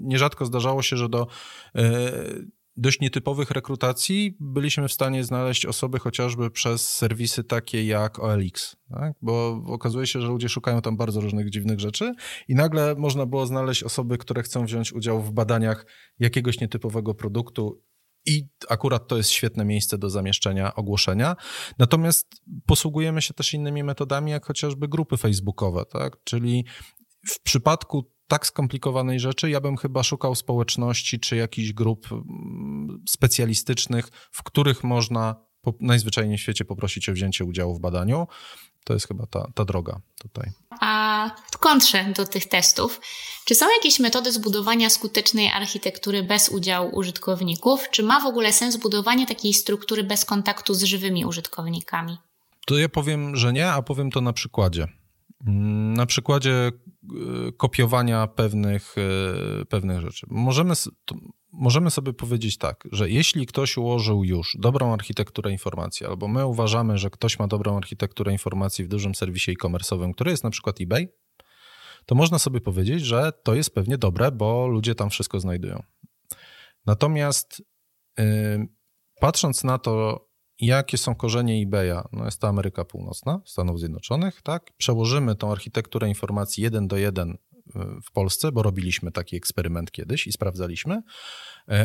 [0.00, 1.26] Nierzadko zdarzało się, że do
[1.74, 1.84] yy,
[2.76, 9.12] dość nietypowych rekrutacji byliśmy w stanie znaleźć osoby chociażby przez serwisy takie jak OLX, tak?
[9.22, 12.12] bo okazuje się, że ludzie szukają tam bardzo różnych dziwnych rzeczy
[12.48, 15.86] i nagle można było znaleźć osoby, które chcą wziąć udział w badaniach
[16.18, 17.82] jakiegoś nietypowego produktu
[18.26, 21.36] i akurat to jest świetne miejsce do zamieszczenia ogłoszenia.
[21.78, 26.16] Natomiast posługujemy się też innymi metodami, jak chociażby grupy facebookowe, tak?
[26.24, 26.64] czyli
[27.26, 34.08] w przypadku tak skomplikowanej rzeczy, ja bym chyba szukał społeczności czy jakichś grup mm, specjalistycznych,
[34.32, 38.26] w których można po, najzwyczajniej w świecie poprosić o wzięcie udziału w badaniu.
[38.84, 40.50] To jest chyba ta, ta droga tutaj.
[40.80, 43.00] A w kontrze do tych testów,
[43.44, 47.90] czy są jakieś metody zbudowania skutecznej architektury bez udziału użytkowników?
[47.90, 52.18] Czy ma w ogóle sens budowanie takiej struktury bez kontaktu z żywymi użytkownikami?
[52.66, 54.88] To ja powiem, że nie, a powiem to na przykładzie.
[55.96, 56.72] Na przykładzie
[57.48, 58.94] y, kopiowania pewnych,
[59.62, 60.26] y, pewnych rzeczy.
[60.30, 60.74] Możemy,
[61.52, 66.98] możemy sobie powiedzieć tak, że jeśli ktoś ułożył już dobrą architekturę informacji, albo my uważamy,
[66.98, 71.08] że ktoś ma dobrą architekturę informacji w dużym serwisie e-commerce'owym, który jest na przykład eBay,
[72.06, 75.82] to można sobie powiedzieć, że to jest pewnie dobre, bo ludzie tam wszystko znajdują.
[76.86, 77.62] Natomiast
[78.18, 78.24] yy,
[79.20, 80.26] patrząc na to,
[80.60, 84.72] jakie są korzenie eBaya, no jest to Ameryka Północna, Stanów Zjednoczonych, tak?
[84.76, 87.38] Przełożymy tą architekturę informacji jeden do jeden
[88.04, 91.02] w Polsce, bo robiliśmy taki eksperyment kiedyś i sprawdzaliśmy,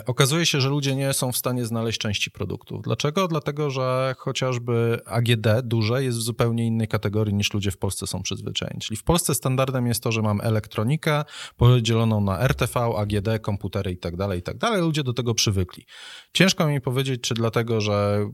[0.06, 2.82] okazuje się, że ludzie nie są w stanie znaleźć części produktów.
[2.82, 3.28] Dlaczego?
[3.28, 8.22] Dlatego, że chociażby AGD duże jest w zupełnie innej kategorii niż ludzie w Polsce są
[8.22, 8.80] przyzwyczajeni.
[8.80, 11.24] Czyli w Polsce standardem jest to, że mam elektronikę
[11.58, 14.60] podzieloną na RTV, AGD, komputery itd., tak itd.
[14.60, 15.86] Tak ludzie do tego przywykli.
[16.34, 18.32] Ciężko mi powiedzieć, czy dlatego, że mm,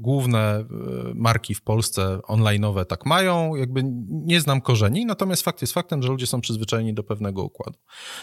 [0.00, 0.64] główne e,
[1.14, 6.08] marki w Polsce online'owe tak mają, jakby nie znam korzeni, natomiast fakt jest faktem, że
[6.08, 7.78] ludzie są przyzwyczajeni do pewnego układu.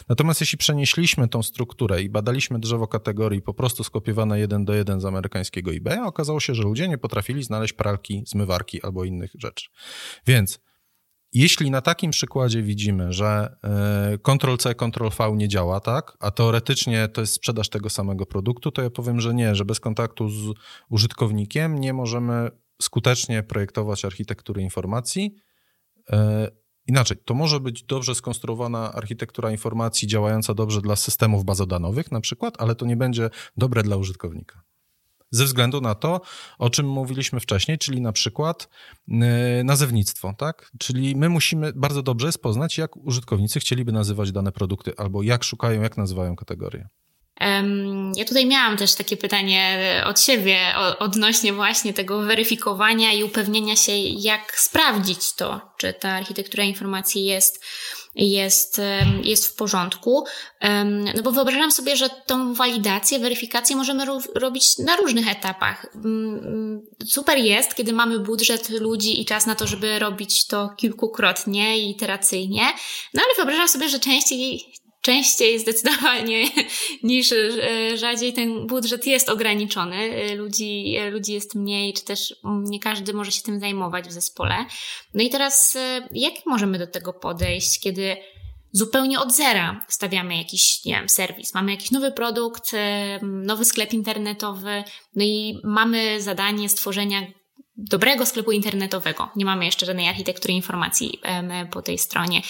[0.10, 4.74] Natomiast jeśli przenieśliśmy tą strukturę i badaliśmy mieliśmy drzewo kategorii po prostu skopiowane jeden do
[4.74, 9.32] jeden z amerykańskiego eBaya, okazało się, że ludzie nie potrafili znaleźć pralki, zmywarki albo innych
[9.38, 9.70] rzeczy.
[10.28, 10.60] Więc
[11.34, 17.22] jeśli na takim przykładzie widzimy, że e, Ctrl-C, Ctrl-V nie działa, tak, a teoretycznie to
[17.22, 20.54] jest sprzedaż tego samego produktu, to ja powiem, że nie, że bez kontaktu z
[20.90, 22.50] użytkownikiem nie możemy
[22.82, 25.36] skutecznie projektować architektury informacji.
[26.88, 32.54] Inaczej, to może być dobrze skonstruowana architektura informacji działająca dobrze dla systemów bazodanowych na przykład,
[32.58, 34.62] ale to nie będzie dobre dla użytkownika.
[35.32, 36.22] Ze względu na to,
[36.58, 38.70] o czym mówiliśmy wcześniej, czyli na przykład
[39.08, 39.18] yy,
[39.64, 40.72] nazewnictwo, tak?
[40.80, 45.82] Czyli my musimy bardzo dobrze poznać, jak użytkownicy chcieliby nazywać dane produkty, albo jak szukają,
[45.82, 46.88] jak nazywają kategorie.
[48.16, 50.60] Ja tutaj miałam też takie pytanie od siebie
[51.00, 57.66] odnośnie właśnie tego weryfikowania i upewnienia się, jak sprawdzić to, czy ta architektura informacji jest,
[58.16, 58.82] jest,
[59.24, 60.26] jest w porządku.
[61.16, 65.86] No bo wyobrażam sobie, że tą walidację, weryfikację możemy robić na różnych etapach.
[65.96, 71.80] Mm, super jest, kiedy mamy budżet ludzi i czas na to, żeby robić to kilkukrotnie
[71.80, 72.64] i iteracyjnie,
[73.14, 74.66] no ale wyobrażam sobie, że częściej
[75.08, 76.46] częściej zdecydowanie
[77.04, 79.96] niż e, rzadziej ten budżet jest ograniczony.
[79.96, 84.12] E, ludzi, e, ludzi jest mniej, czy też nie każdy może się tym zajmować w
[84.12, 84.56] zespole.
[85.14, 85.78] No i teraz
[86.12, 88.18] jak możemy do tego podejść, kiedy
[88.72, 92.72] zupełnie od zera stawiamy jakiś, nie wiem, serwis, mamy jakiś nowy produkt,
[93.22, 94.84] nowy sklep internetowy,
[95.16, 97.28] no i mamy zadanie stworzenia
[97.78, 99.30] dobrego sklepu internetowego.
[99.36, 101.20] Nie mamy jeszcze żadnej architektury informacji
[101.72, 102.42] po tej stronie.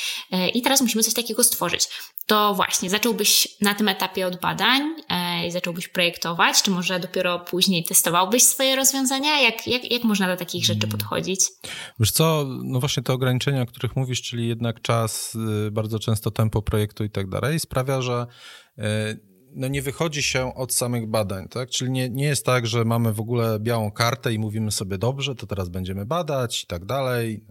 [0.53, 1.87] I teraz musimy coś takiego stworzyć
[2.27, 7.39] to właśnie zacząłbyś na tym etapie od badań e, i zacząłbyś projektować, czy może dopiero
[7.39, 9.41] później testowałbyś swoje rozwiązania?
[9.41, 10.97] Jak, jak, jak można do takich rzeczy hmm.
[10.97, 11.39] podchodzić?
[11.99, 15.37] Wiesz co, no właśnie te ograniczenia, o których mówisz, czyli jednak czas,
[15.67, 18.27] y, bardzo często tempo projektu i tak dalej, sprawia, że
[18.77, 18.83] y,
[19.57, 21.69] no nie wychodzi się od samych badań, tak?
[21.69, 25.35] Czyli nie, nie jest tak, że mamy w ogóle białą kartę i mówimy sobie dobrze,
[25.35, 27.43] to teraz będziemy badać i tak dalej.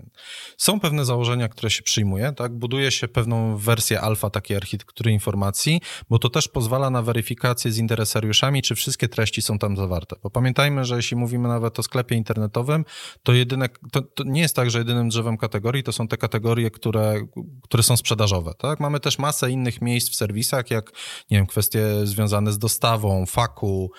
[0.57, 2.53] Są pewne założenia, które się przyjmuje, tak?
[2.53, 7.79] Buduje się pewną wersję alfa takiej architektury informacji, bo to też pozwala na weryfikację z
[7.79, 10.16] interesariuszami, czy wszystkie treści są tam zawarte.
[10.23, 12.85] Bo pamiętajmy, że jeśli mówimy nawet o sklepie internetowym,
[13.23, 16.71] to jedyne, to, to nie jest tak, że jedynym drzewem kategorii to są te kategorie,
[16.71, 17.27] które,
[17.62, 18.81] które są sprzedażowe, tak?
[18.81, 20.92] Mamy też masę innych miejsc w serwisach, jak,
[21.31, 23.91] nie wiem, kwestie związane z dostawą, faku,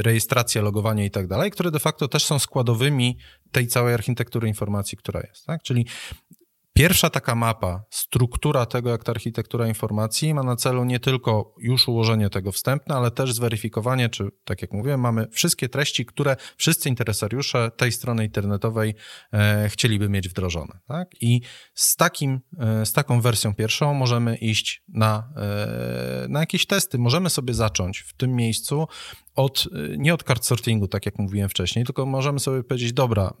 [0.00, 3.18] rejestracja, logowanie i tak dalej, które de facto też są składowymi
[3.52, 5.46] tej całej architektury informacji, która jest.
[5.46, 5.62] Tak?
[5.62, 5.86] Czyli
[6.78, 11.88] Pierwsza taka mapa, struktura tego, jak ta architektura informacji ma na celu nie tylko już
[11.88, 16.88] ułożenie tego wstępne, ale też zweryfikowanie, czy tak jak mówiłem, mamy wszystkie treści, które wszyscy
[16.88, 18.94] interesariusze tej strony internetowej
[19.32, 20.78] e, chcieliby mieć wdrożone.
[20.88, 21.08] Tak?
[21.20, 21.40] I
[21.74, 26.98] z, takim, e, z taką wersją pierwszą możemy iść na, e, na jakieś testy.
[26.98, 28.86] Możemy sobie zacząć w tym miejscu
[29.38, 33.34] od, nie od card sortingu, tak jak mówiłem wcześniej, tylko możemy sobie powiedzieć, dobra,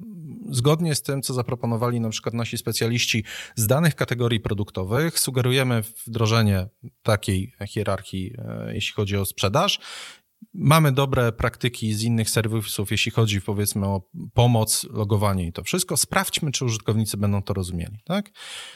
[0.50, 3.24] zgodnie z tym, co zaproponowali na przykład nasi specjaliści
[3.56, 6.68] z danych kategorii produktowych, sugerujemy wdrożenie
[7.02, 9.80] takiej hierarchii, e, jeśli chodzi o sprzedaż.
[10.54, 14.02] Mamy dobre praktyki z innych serwisów, jeśli chodzi powiedzmy o
[14.34, 15.96] pomoc, logowanie i to wszystko.
[15.96, 17.98] Sprawdźmy, czy użytkownicy będą to rozumieli.
[18.04, 18.30] Tak?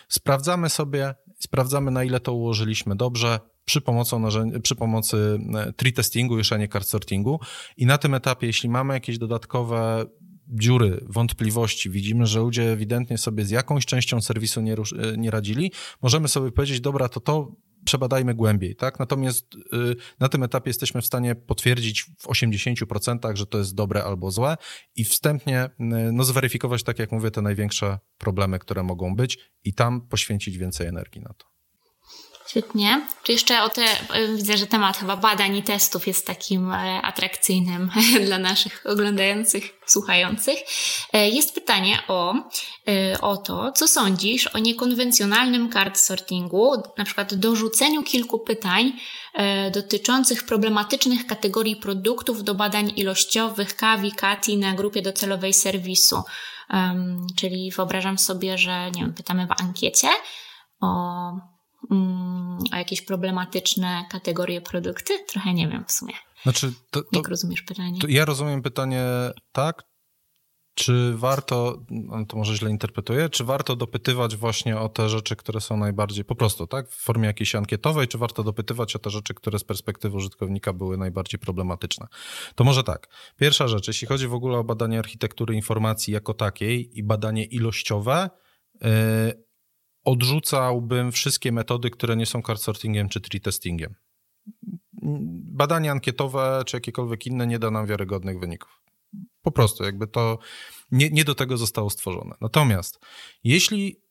[0.08, 3.82] Sprawdzamy sobie, sprawdzamy na ile to ułożyliśmy dobrze, przy,
[4.62, 7.40] przy pomocy e, tree testingu, już a nie card sortingu.
[7.76, 10.04] I na tym etapie, jeśli mamy jakieś dodatkowe
[10.48, 14.76] dziury, wątpliwości, widzimy, że ludzie ewidentnie sobie z jakąś częścią serwisu nie,
[15.16, 17.52] nie radzili, możemy sobie powiedzieć, dobra, to to
[17.84, 18.98] przebadajmy głębiej, tak?
[18.98, 19.58] Natomiast y,
[20.20, 24.56] na tym etapie jesteśmy w stanie potwierdzić w 80%, że to jest dobre albo złe
[24.96, 25.70] i wstępnie y,
[26.12, 30.86] no, zweryfikować, tak jak mówię, te największe problemy, które mogą być i tam poświęcić więcej
[30.86, 31.51] energii na to.
[32.52, 33.06] Świetnie.
[33.22, 33.84] Czy jeszcze o te,
[34.36, 37.90] widzę, że temat chyba badań i testów jest takim e, atrakcyjnym
[38.26, 40.58] dla naszych oglądających, słuchających.
[41.12, 42.34] E, jest pytanie o,
[42.88, 48.92] e, o to, co sądzisz o niekonwencjonalnym card sortingu, na przykład dorzuceniu kilku pytań
[49.72, 56.22] dotyczących problematycznych kategorii produktów do badań ilościowych kawi, kati na grupie docelowej serwisu.
[57.36, 60.08] czyli wyobrażam sobie, że nie wiem, pytamy w ankiecie
[60.80, 61.51] o
[62.72, 65.14] o jakieś problematyczne kategorie produkty?
[65.28, 66.14] Trochę nie wiem w sumie.
[66.42, 67.98] Znaczy, to, to, Jak rozumiesz pytanie?
[68.08, 69.04] ja rozumiem pytanie
[69.52, 69.82] tak,
[70.74, 75.60] czy warto, no to może źle interpretuję, czy warto dopytywać właśnie o te rzeczy, które
[75.60, 79.34] są najbardziej, po prostu, tak, w formie jakiejś ankietowej, czy warto dopytywać o te rzeczy,
[79.34, 82.06] które z perspektywy użytkownika były najbardziej problematyczne?
[82.54, 83.08] To może tak.
[83.36, 88.30] Pierwsza rzecz, jeśli chodzi w ogóle o badanie architektury informacji jako takiej i badanie ilościowe,
[88.80, 88.88] yy,
[90.04, 93.94] odrzucałbym wszystkie metody, które nie są card sortingiem czy tree testingiem.
[95.52, 98.82] Badanie ankietowe czy jakiekolwiek inne nie da nam wiarygodnych wyników.
[99.42, 100.38] Po prostu, jakby to
[100.90, 102.34] nie, nie do tego zostało stworzone.
[102.40, 103.00] Natomiast
[103.44, 104.01] jeśli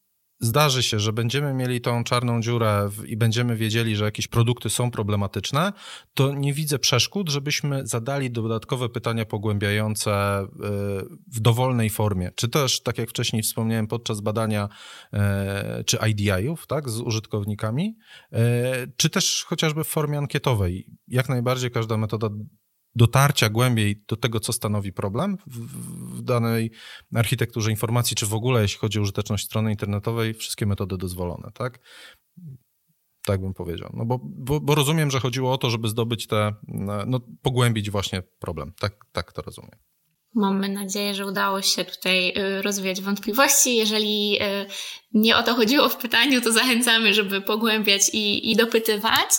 [0.42, 4.92] zdarzy się, że będziemy mieli tą czarną dziurę i będziemy wiedzieli, że jakieś produkty są
[4.92, 5.74] problematyczne,
[6.14, 10.48] to nie widzę przeszkód, żebyśmy zadali dodatkowe pytania pogłębiające e,
[11.28, 12.32] w dowolnej formie.
[12.36, 14.70] Czy też, tak jak wcześniej wspomniałem, podczas badania
[15.14, 17.98] e, czy IDI-ów tak, z użytkownikami,
[18.32, 20.88] e, czy też chociażby w formie ankietowej.
[21.08, 22.30] Jak najbardziej każda metoda
[22.96, 25.38] dotarcia głębiej do tego, co stanowi problem
[26.22, 26.72] w, danej
[27.16, 31.80] architekturze informacji, czy w ogóle jeśli chodzi o użyteczność strony internetowej, wszystkie metody dozwolone, tak?
[33.26, 33.90] Tak bym powiedział.
[33.94, 36.54] No bo, bo, bo rozumiem, że chodziło o to, żeby zdobyć te,
[37.08, 38.74] no, pogłębić właśnie problem.
[38.80, 39.80] Tak, tak to rozumiem.
[40.34, 43.76] Mamy nadzieję, że udało się tutaj y, rozwiać wątpliwości.
[43.76, 44.66] Jeżeli y,
[45.14, 49.30] nie o to chodziło w pytaniu, to zachęcamy, żeby pogłębiać i, i dopytywać.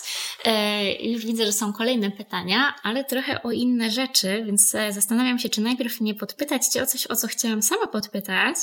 [1.01, 5.39] Y, już widzę, że są kolejne pytania, ale trochę o inne rzeczy, więc e, zastanawiam
[5.39, 8.55] się, czy najpierw nie podpytać Cię o coś, o co chciałam sama podpytać,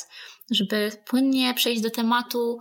[0.50, 2.58] żeby płynnie przejść do tematu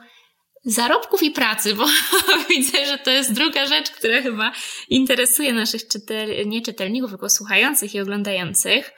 [0.66, 1.86] zarobków i pracy, bo
[2.50, 4.52] widzę, że to jest druga rzecz, która chyba
[4.90, 8.92] interesuje naszych czytel, nie czytelników, tylko słuchających i oglądających.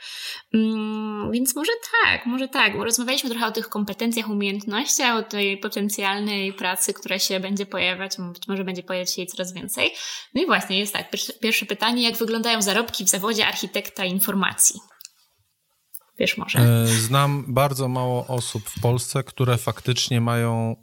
[0.54, 1.72] Mm, więc może
[2.04, 7.20] tak, może tak, bo rozmawialiśmy trochę o tych kompetencjach, umiejętnościach, o tej potencjalnej pracy, która
[7.20, 9.92] się będzie pojawiać, być może będzie pojawiać się jej coraz więcej.
[10.36, 14.80] No i właśnie jest tak, pierwsze, pytanie, jak wyglądają zarobki w zawodzie architekta informacji?
[16.20, 16.60] Wiesz może?
[16.60, 20.76] E, znam bardzo mało osób w Polsce, które faktycznie mają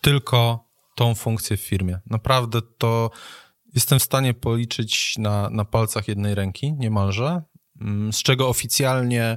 [0.00, 2.00] tylko tą funkcję w firmie.
[2.06, 3.10] Naprawdę to
[3.74, 7.42] jestem w stanie policzyć na, na palcach jednej ręki, niemalże,
[7.80, 9.36] mm, z czego oficjalnie e,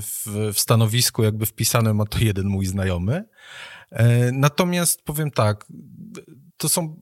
[0.00, 3.24] w, w stanowisku jakby wpisany ma to jeden mój znajomy.
[3.90, 5.66] E, natomiast powiem tak,
[6.56, 7.00] to są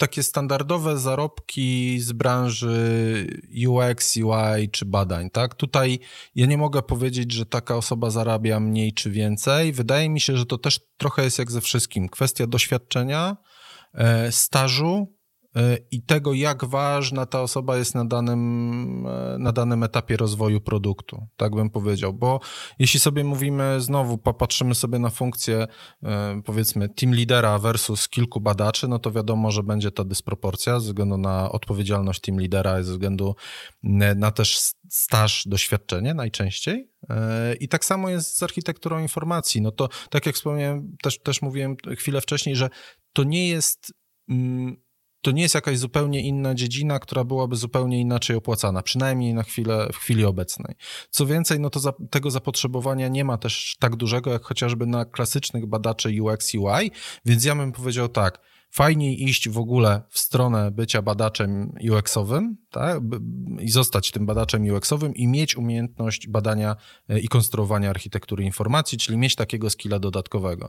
[0.00, 3.26] takie standardowe zarobki z branży
[3.68, 5.54] UX, UI czy badań, tak?
[5.54, 5.98] Tutaj
[6.34, 9.72] ja nie mogę powiedzieć, że taka osoba zarabia mniej czy więcej.
[9.72, 12.08] Wydaje mi się, że to też trochę jest jak ze wszystkim.
[12.08, 13.36] Kwestia doświadczenia,
[13.94, 15.19] e, stażu,
[15.90, 19.06] i tego, jak ważna ta osoba jest na danym,
[19.38, 22.12] na danym etapie rozwoju produktu, tak bym powiedział.
[22.12, 22.40] Bo
[22.78, 25.66] jeśli sobie mówimy znowu, popatrzymy sobie na funkcję
[26.02, 30.86] e, powiedzmy team lidera versus kilku badaczy, no to wiadomo, że będzie ta dysproporcja ze
[30.86, 33.34] względu na odpowiedzialność team lidera, ze względu
[34.16, 34.58] na też
[34.88, 36.90] staż, doświadczenie najczęściej.
[37.10, 39.62] E, I tak samo jest z architekturą informacji.
[39.62, 42.70] No to tak jak wspomniałem, też, też mówiłem chwilę wcześniej, że
[43.12, 43.92] to nie jest
[44.28, 44.76] mm,
[45.22, 49.88] to nie jest jakaś zupełnie inna dziedzina, która byłaby zupełnie inaczej opłacana, przynajmniej na chwilę,
[49.92, 50.74] w chwili obecnej.
[51.10, 55.04] Co więcej, no to za, tego zapotrzebowania nie ma też tak dużego, jak chociażby na
[55.04, 56.90] klasycznych badaczy UX UI,
[57.24, 63.00] więc ja bym powiedział tak, fajniej iść w ogóle w stronę bycia badaczem UX-owym tak?
[63.60, 66.76] i zostać tym badaczem UX-owym i mieć umiejętność badania
[67.08, 70.68] e, i konstruowania architektury informacji, czyli mieć takiego skilla dodatkowego.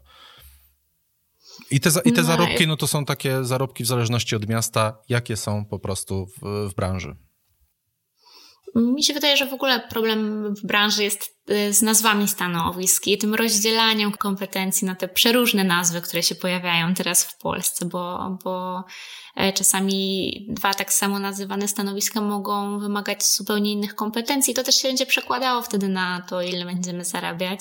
[1.71, 4.97] I te, I te no, zarobki, no to są takie zarobki w zależności od miasta,
[5.09, 7.15] jakie są po prostu w, w branży.
[8.75, 11.40] Mi się wydaje, że w ogóle problem w branży jest
[11.71, 17.23] z nazwami stanowisk i tym rozdzielaniem kompetencji na te przeróżne nazwy, które się pojawiają teraz
[17.23, 18.83] w Polsce, bo, bo
[19.35, 24.53] E, czasami dwa tak samo nazywane stanowiska mogą wymagać zupełnie innych kompetencji.
[24.53, 27.59] To też się będzie przekładało wtedy na to, ile będziemy zarabiać.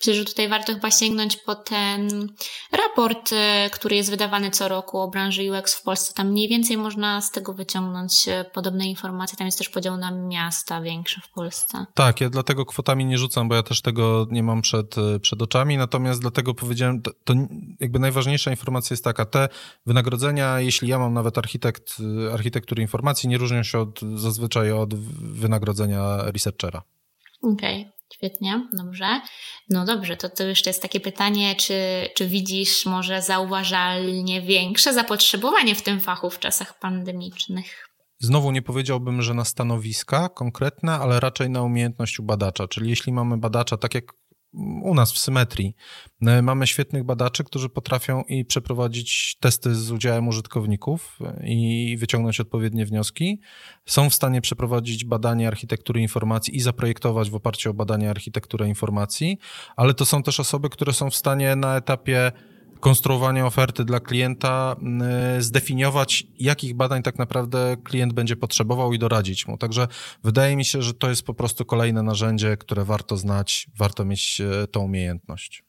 [0.00, 2.28] Myślę, że tutaj warto chyba sięgnąć po ten
[2.72, 6.14] raport, e, który jest wydawany co roku o branży UX w Polsce.
[6.14, 9.38] Tam mniej więcej można z tego wyciągnąć e, podobne informacje.
[9.38, 11.86] Tam jest też podział na miasta większe w Polsce.
[11.94, 13.18] Tak, ja dlatego kwotami nie
[13.48, 15.76] bo ja też tego nie mam przed, przed oczami.
[15.76, 17.34] Natomiast dlatego powiedziałem, to, to
[17.80, 19.48] jakby najważniejsza informacja jest taka, te
[19.86, 21.96] wynagrodzenia, jeśli ja mam nawet architekt,
[22.32, 24.94] architektury informacji nie różnią się od, zazwyczaj od
[25.34, 26.82] wynagrodzenia researchera.
[27.42, 27.80] Okej.
[27.80, 28.00] Okay.
[28.14, 29.20] Świetnie, dobrze.
[29.68, 31.74] No dobrze, to, to jeszcze jest takie pytanie, czy,
[32.16, 37.89] czy widzisz może zauważalnie większe zapotrzebowanie w tym fachu w czasach pandemicznych?
[38.20, 42.68] Znowu nie powiedziałbym, że na stanowiska konkretne, ale raczej na umiejętność u badacza.
[42.68, 44.14] Czyli jeśli mamy badacza, tak jak
[44.82, 45.74] u nas w symetrii.
[46.26, 52.40] E, mamy świetnych badaczy, którzy potrafią i przeprowadzić testy z udziałem użytkowników e, i wyciągnąć
[52.40, 53.40] odpowiednie wnioski.
[53.86, 59.38] Są w stanie przeprowadzić badanie architektury informacji i zaprojektować w oparciu o badanie architektury informacji,
[59.76, 62.32] ale to są też osoby, które są w stanie na etapie
[62.80, 64.76] konstruowania oferty dla klienta,
[65.38, 69.58] y, zdefiniować, jakich badań tak naprawdę klient będzie potrzebował i doradzić mu.
[69.58, 69.88] Także
[70.24, 74.40] wydaje mi się, że to jest po prostu kolejne narzędzie, które warto znać, warto mieć
[74.40, 75.64] e, tą umiejętność.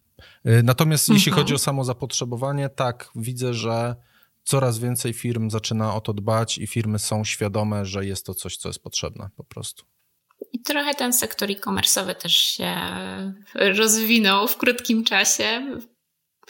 [0.47, 1.18] Y, natomiast mhm.
[1.18, 3.95] jeśli chodzi o samo zapotrzebowanie, tak, widzę, że
[4.43, 8.57] coraz więcej firm zaczyna o to dbać i firmy są świadome, że jest to coś,
[8.57, 9.86] co jest potrzebne po prostu.
[10.53, 12.76] I trochę ten sektor e-commerce'owy też się
[13.55, 15.78] rozwinął w krótkim czasie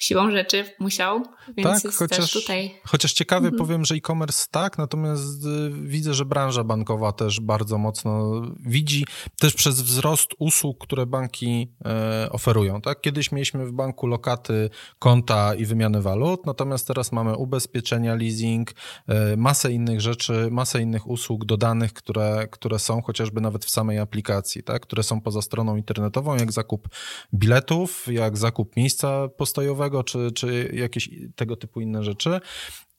[0.01, 1.23] siłą rzeczy musiał,
[1.57, 2.71] więc tak, jest chociaż, też tutaj...
[2.83, 3.57] Chociaż ciekawie mhm.
[3.67, 9.05] powiem, że e-commerce tak, natomiast y, widzę, że branża bankowa też bardzo mocno widzi,
[9.39, 12.81] też przez wzrost usług, które banki e, oferują.
[12.81, 13.01] Tak?
[13.01, 18.71] Kiedyś mieliśmy w banku lokaty, konta i wymiany walut, natomiast teraz mamy ubezpieczenia, leasing,
[19.07, 23.99] e, masę innych rzeczy, masę innych usług dodanych, które, które są chociażby nawet w samej
[23.99, 24.81] aplikacji, tak?
[24.81, 26.87] które są poza stroną internetową, jak zakup
[27.33, 32.39] biletów, jak zakup miejsca postojowego, czy, czy jakieś tego typu inne rzeczy.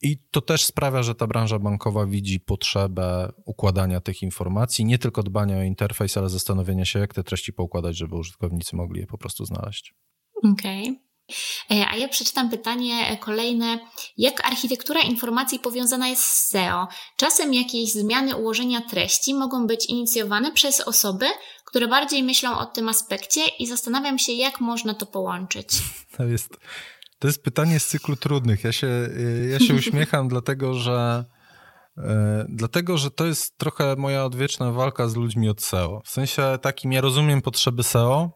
[0.01, 5.23] I to też sprawia, że ta branża bankowa widzi potrzebę układania tych informacji, nie tylko
[5.23, 9.17] dbania o interfejs, ale zastanowienia się, jak te treści poukładać, żeby użytkownicy mogli je po
[9.17, 9.93] prostu znaleźć.
[10.43, 10.81] Okej.
[10.83, 11.03] Okay.
[11.71, 13.79] E, a ja przeczytam pytanie kolejne.
[14.17, 16.87] Jak architektura informacji powiązana jest z SEO?
[17.17, 21.25] Czasem jakieś zmiany ułożenia treści mogą być inicjowane przez osoby,
[21.73, 25.67] które bardziej myślą o tym aspekcie i zastanawiam się, jak można to połączyć.
[26.17, 26.57] To jest,
[27.19, 28.63] to jest pytanie z cyklu trudnych.
[28.63, 31.25] Ja się, y, ja się uśmiecham, dlatego że.
[31.97, 36.01] E, dlatego, że to jest trochę moja odwieczna walka z ludźmi od SEO.
[36.05, 38.31] W sensie takim, ja rozumiem potrzeby SEO,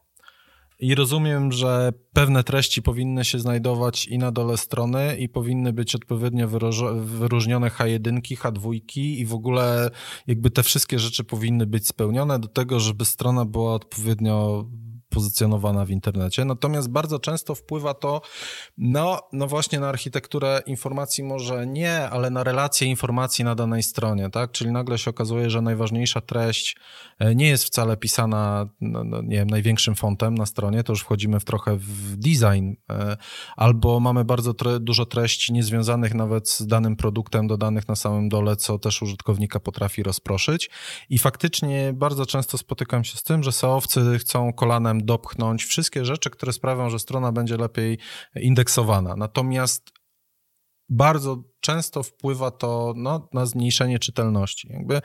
[0.80, 5.96] i rozumiem, że pewne treści powinny się znajdować i na dole strony i powinny być
[5.96, 6.48] odpowiednio
[6.96, 9.90] wyróżnione H1, H2 i w ogóle
[10.28, 14.66] jakby te wszystkie rzeczy powinny być spełnione do tego, żeby strona była odpowiednio
[15.18, 16.46] pozycjonowana w internecie.
[16.46, 18.22] Natomiast bardzo często wpływa to,
[18.78, 24.30] no, no właśnie na architekturę informacji może nie, ale na relacje informacji na danej stronie,
[24.30, 24.52] tak?
[24.52, 26.78] Czyli nagle się okazuje, że najważniejsza treść
[27.20, 31.02] e, nie jest wcale pisana, no, no, nie wiem, największym fontem na stronie, to już
[31.02, 33.18] wchodzimy w trochę w design, e,
[33.56, 38.56] albo mamy bardzo tre dużo treści niezwiązanych nawet z danym produktem dodanych na samym dole,
[38.56, 40.70] co też użytkownika potrafi rozproszyć.
[41.10, 46.30] I faktycznie bardzo często spotykam się z tym, że SEOwcy chcą kolanem dopchnąć wszystkie rzeczy,
[46.30, 47.98] które sprawią, że strona będzie lepiej
[48.36, 49.16] indeksowana.
[49.16, 49.92] Natomiast
[50.90, 54.68] bardzo często wpływa to no, na zmniejszenie czytelności.
[54.74, 55.02] Jakby.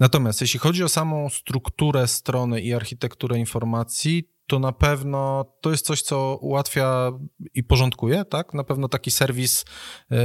[0.00, 5.86] Natomiast jeśli chodzi o samą strukturę strony i architekturę informacji, to na pewno to jest
[5.86, 7.12] coś, co ułatwia
[7.54, 8.54] i porządkuje, tak?
[8.54, 9.64] Na pewno taki serwis,
[10.10, 10.16] e,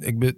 [0.00, 0.34] jakby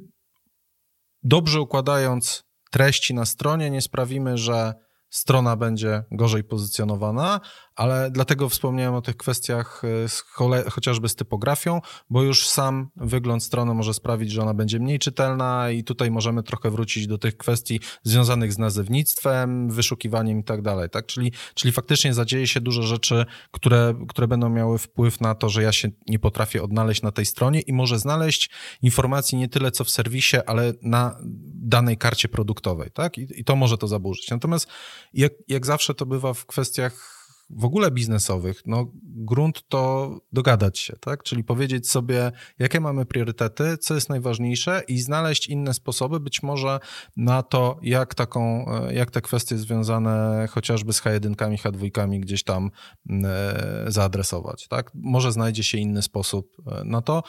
[1.22, 4.74] dobrze układając treści na stronie, nie sprawimy, że
[5.10, 7.40] strona będzie gorzej pozycjonowana,
[7.80, 10.24] ale dlatego wspomniałem o tych kwestiach e, z
[10.70, 15.70] chociażby z typografią, bo już sam wygląd strony może sprawić, że ona będzie mniej czytelna
[15.70, 20.90] i tutaj możemy trochę wrócić do tych kwestii związanych z nazewnictwem, wyszukiwaniem i tak dalej,
[20.90, 21.06] tak?
[21.06, 25.62] Czyli, czyli faktycznie zadzieje się dużo rzeczy, które, które będą miały wpływ na to, że
[25.62, 28.50] ja się nie potrafię odnaleźć na tej stronie i może znaleźć
[28.82, 31.16] informacji nie tyle co w serwisie, ale na
[31.54, 33.18] danej karcie produktowej, tak?
[33.18, 34.30] I, i to może to zaburzyć.
[34.30, 34.68] Natomiast
[35.12, 37.19] jak, jak zawsze to bywa w kwestiach
[37.50, 41.22] w ogóle biznesowych, no grunt to dogadać się, tak?
[41.22, 46.80] Czyli powiedzieć sobie, jakie mamy priorytety, co jest najważniejsze i znaleźć inne sposoby, być może
[47.16, 52.70] na to, jak taką, e, jak te kwestie związane chociażby z H1, H2 gdzieś tam
[53.10, 54.90] e, zaadresować, tak?
[54.94, 57.22] Może znajdzie się inny sposób e, na to.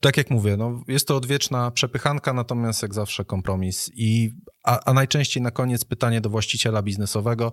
[0.00, 3.90] Tak jak mówię, no, jest to odwieczna przepychanka, natomiast jak zawsze kompromis.
[3.94, 4.30] I,
[4.64, 7.52] a, a najczęściej na koniec pytanie do właściciela biznesowego,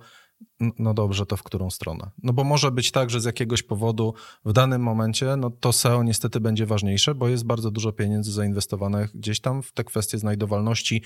[0.59, 2.11] no dobrze, to w którą stronę?
[2.23, 4.13] No bo może być tak, że z jakiegoś powodu
[4.45, 9.11] w danym momencie no to SEO niestety będzie ważniejsze, bo jest bardzo dużo pieniędzy zainwestowanych
[9.15, 11.01] gdzieś tam w te kwestie znajdowalności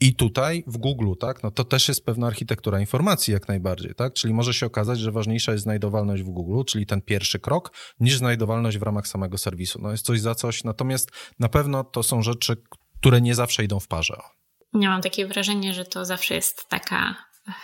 [0.00, 4.12] i tutaj w Google, tak, no to też jest pewna architektura informacji jak najbardziej, tak?
[4.12, 8.16] Czyli może się okazać, że ważniejsza jest znajdowalność w Google, czyli ten pierwszy krok, niż
[8.16, 9.80] znajdowalność w ramach samego serwisu.
[9.82, 12.56] No jest coś za coś, natomiast na pewno to są rzeczy,
[13.00, 14.16] które nie zawsze idą w parze.
[14.72, 17.14] Ja mam takie wrażenie, że to zawsze jest taka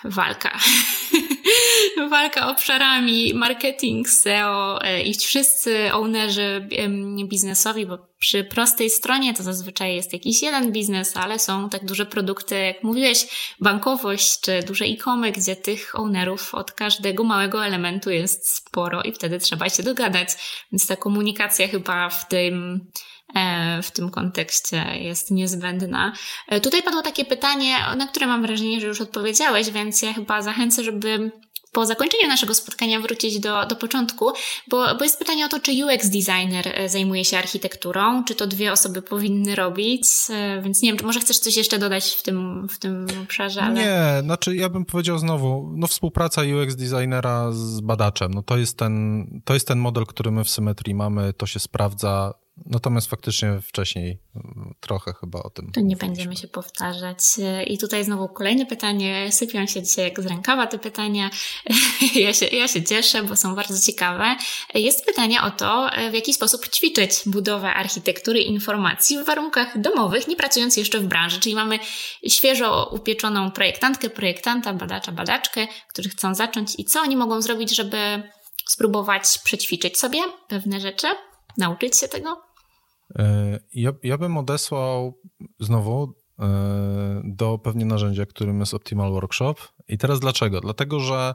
[0.05, 0.59] walka.
[2.11, 6.69] walka obszarami marketing, SEO e, i wszyscy ownerzy
[7.29, 12.07] biznesowi, bo przy prostej stronie to zazwyczaj jest jakiś jeden biznes, ale są tak duże
[12.07, 13.27] produkty, jak mówiłeś,
[13.61, 19.39] bankowość czy duże e-commerce, gdzie tych ownerów od każdego małego elementu jest sporo i wtedy
[19.39, 20.29] trzeba się dogadać.
[20.73, 22.87] Więc ta komunikacja chyba w tym
[23.83, 26.13] w tym kontekście jest niezbędna.
[26.49, 30.43] E, tutaj padło takie pytanie, na które mam wrażenie, że już odpowiedziałeś, więc ja chyba
[30.43, 31.31] zachęcę, żeby
[31.73, 34.33] po zakończeniu naszego spotkania wrócić do, do początku,
[34.69, 38.47] bo, bo jest pytanie o to, czy UX designer e, zajmuje się architekturą, czy to
[38.47, 40.09] dwie osoby powinny robić,
[40.63, 43.63] więc nie wiem, czy może chcesz coś jeszcze dodać w tym, w tym obszarze?
[43.63, 43.75] Ale...
[43.75, 48.79] Nie, znaczy ja bym powiedział znowu, no współpraca UX designera z badaczem, no to jest
[48.79, 52.35] ten, to jest ten model, który my w Symetrii mamy, to się sprawdza,
[52.67, 55.73] Natomiast faktycznie wcześniej mm, trochę chyba o tym.
[55.73, 57.19] To nie będziemy się powtarzać.
[57.67, 59.33] I tutaj znowu kolejne pytanie.
[59.33, 61.31] Sypią się dzisiaj jak z rękawa te pytania.
[62.15, 64.37] Ja się, ja się cieszę, bo są bardzo ciekawe.
[64.75, 70.37] Jest pytanie o to, w jaki sposób ćwiczyć budowę architektury informacji w warunkach domowych, nie
[70.37, 71.41] pracując jeszcze w branży.
[71.41, 71.79] Czyli mamy
[72.29, 78.23] świeżo upieczoną projektantkę, projektanta, badacza, badaczkę, którzy chcą zacząć i co oni mogą zrobić, żeby
[78.67, 81.07] spróbować przećwiczyć sobie pewne rzeczy,
[81.57, 82.50] nauczyć się tego?
[83.19, 85.21] E, ja, ja bym odesłał
[85.61, 89.55] znowu e, do pewnie narzędzia, którym jest Optimal Workshop.
[89.89, 90.61] I teraz dlaczego?
[90.61, 91.35] Dlatego, że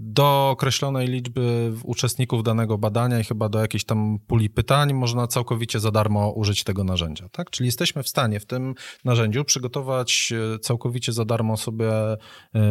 [0.00, 5.80] do określonej liczby uczestników danego badania i chyba do jakiejś tam puli pytań można całkowicie
[5.80, 7.28] za darmo użyć tego narzędzia.
[7.28, 7.50] Tak?
[7.50, 8.74] Czyli jesteśmy w stanie w tym
[9.04, 11.90] narzędziu przygotować e, całkowicie za darmo sobie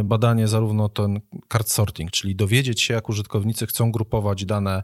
[0.04, 1.20] badanie, zarówno ten
[1.54, 4.84] card sorting, czyli dowiedzieć się, jak użytkownicy chcą grupować dane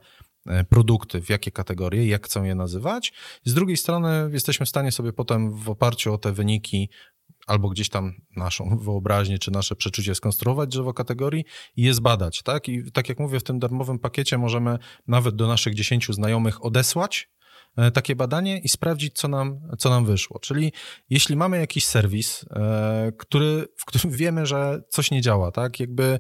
[0.70, 3.14] produkty, w jakie kategorie, jak chcą je nazywać.
[3.44, 6.90] Z drugiej strony jesteśmy w stanie sobie potem w oparciu o te wyniki
[7.48, 12.70] albo gdzieś tam naszą wyobraźnię czy nasze przeczucie skonstruować drzewo kategorii i je zbadać, tak?
[12.70, 14.78] I tak jak mówię, w tym darmowym pakiecie możemy
[15.08, 17.33] nawet do naszych 10 znajomych odesłać E,
[17.94, 20.40] takie badanie i sprawdzić, co nam, co nam wyszło.
[20.40, 20.72] Czyli
[21.10, 25.80] jeśli mamy jakiś serwis, e, który, w którym wiemy, że coś nie działa, tak?
[25.80, 26.20] Jakby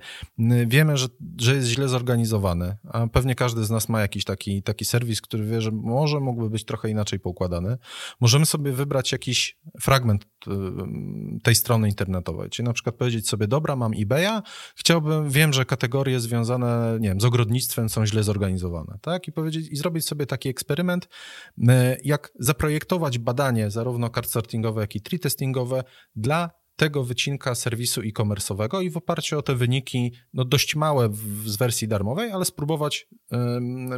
[0.68, 1.08] wiemy, że,
[1.42, 5.46] że jest źle zorganizowany, a pewnie każdy z nas ma jakiś taki, taki serwis, który
[5.46, 7.78] wie, że może mógłby być trochę inaczej poukładany.
[8.22, 10.52] Możemy sobie wybrać jakiś fragment e,
[11.44, 14.42] tej strony internetowej, czyli na przykład powiedzieć sobie, dobra, mam eBaya,
[14.76, 19.28] chciałbym, wiem, że kategorie związane, nie wiem, z ogrodnictwem są źle zorganizowane, tak?
[19.28, 21.43] I powiedzieć, i zrobić sobie taki eksperyment, E,
[22.04, 25.84] jak zaprojektować badanie zarówno card sortingowe, jak i tree testingowe
[26.16, 31.50] dla tego wycinka serwisu e-commerce'owego i w oparciu o te wyniki, no dość małe w,
[31.50, 33.08] z wersji darmowej, ale spróbować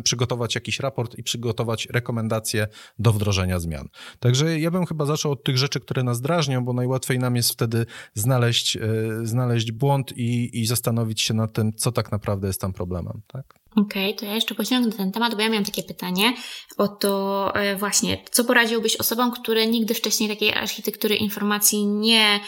[0.03, 2.67] przygotować jakiś raport i przygotować rekomendacje
[2.99, 3.87] do wdrożenia zmian.
[4.19, 7.51] Także ja bym chyba zaczął od tych rzeczy, które nas drażnią, bo najłatwiej nam jest
[7.51, 12.61] wtedy znaleźć, yy, znaleźć błąd i, i zastanowić się nad tym, co tak naprawdę jest
[12.61, 13.21] tam problemem.
[13.27, 13.64] Tak?
[13.75, 16.33] Okej, okay, to ja jeszcze pociągnę ten temat, bo ja miałam takie pytanie
[16.77, 22.39] o to e, właśnie, co poradziłbyś osobom, które nigdy wcześniej takiej architektury informacji nie,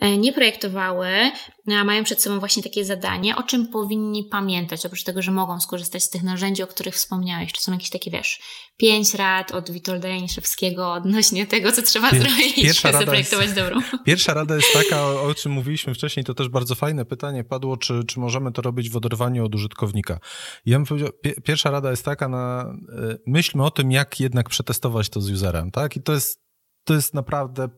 [0.00, 1.08] e, nie projektowały,
[1.66, 6.04] mają przed sobą właśnie takie zadanie, o czym powinni pamiętać, oprócz tego, że mogą skorzystać
[6.04, 7.52] z tych narzędzi, o których wspomniałeś?
[7.52, 8.40] Czy są jakieś takie, wiesz,
[8.76, 13.58] pięć rad od Witolda Janiszewskiego odnośnie tego, co trzeba Pier zrobić, pierwsza żeby zaprojektować jest,
[13.58, 13.80] dobrą?
[14.04, 17.76] Pierwsza rada jest taka, o, o, czym mówiliśmy wcześniej, to też bardzo fajne pytanie padło,
[17.76, 20.18] czy, czy możemy to robić w oderwaniu od użytkownika.
[20.66, 21.10] Ja bym powiedział,
[21.44, 22.74] pierwsza rada jest taka, na,
[23.12, 25.96] y, myślmy o tym, jak jednak przetestować to z userem, tak?
[25.96, 26.40] I to jest,
[26.84, 27.68] to jest naprawdę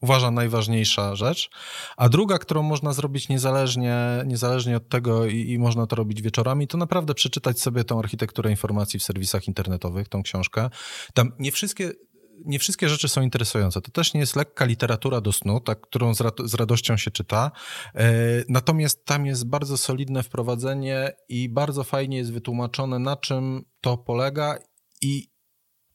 [0.00, 1.50] uważam najważniejsza rzecz.
[1.96, 6.66] A druga, którą można zrobić niezależnie, niezależnie od tego i, i, można to robić wieczorami,
[6.66, 10.70] to naprawdę przeczytać sobie tą architekturę informacji w serwisach internetowych, tą książkę.
[11.14, 11.92] Tam nie wszystkie
[12.44, 13.80] nie wszystkie rzeczy są interesujące.
[13.80, 17.10] To też nie jest lekka literatura do snu, tak, którą z, ra z radością się
[17.10, 17.50] czyta.
[17.94, 18.12] E,
[18.48, 24.58] natomiast tam jest bardzo solidne wprowadzenie i bardzo fajnie jest wytłumaczone, na czym to polega
[25.02, 25.31] i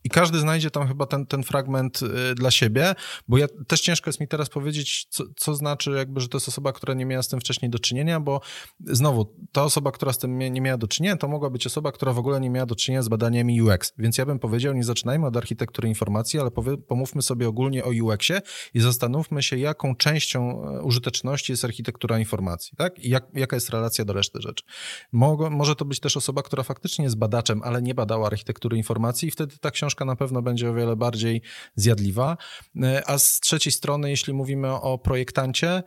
[0.08, 2.96] i każdy znajdzie tam chyba ten, ten fragment y, dla siebie,
[3.28, 6.48] bo ja też ciężko jest mi teraz powiedzieć, co, co znaczy jakby, że to jest
[6.48, 8.42] osoba, która nie miała z tym wcześniej do czynienia, bo
[8.86, 12.14] znowu, ta osoba, która z tym nie miała do czynienia, to mogła być osoba, która
[12.14, 13.94] w ogóle nie miała do czynienia z badaniami UX.
[13.98, 17.90] Więc ja bym powiedział, nie zaczynajmy od architektury informacji, ale powie, pomówmy sobie ogólnie o
[18.04, 18.42] UX-ie
[18.74, 23.00] i zastanówmy się, jaką częścią e, użyteczności jest architektura informacji, tak?
[23.00, 24.64] I jak, jaka jest relacja do reszty rzeczy.
[25.12, 29.32] Może to być też osoba, która faktycznie jest badaczem, ale nie badała architektury informacji i
[29.32, 31.42] wtedy ta książka książka na pewno będzie o wiele bardziej
[31.76, 32.38] zjadliwa.
[32.84, 35.84] E, a z trzeciej strony, jeśli mówimy o projektancie, e,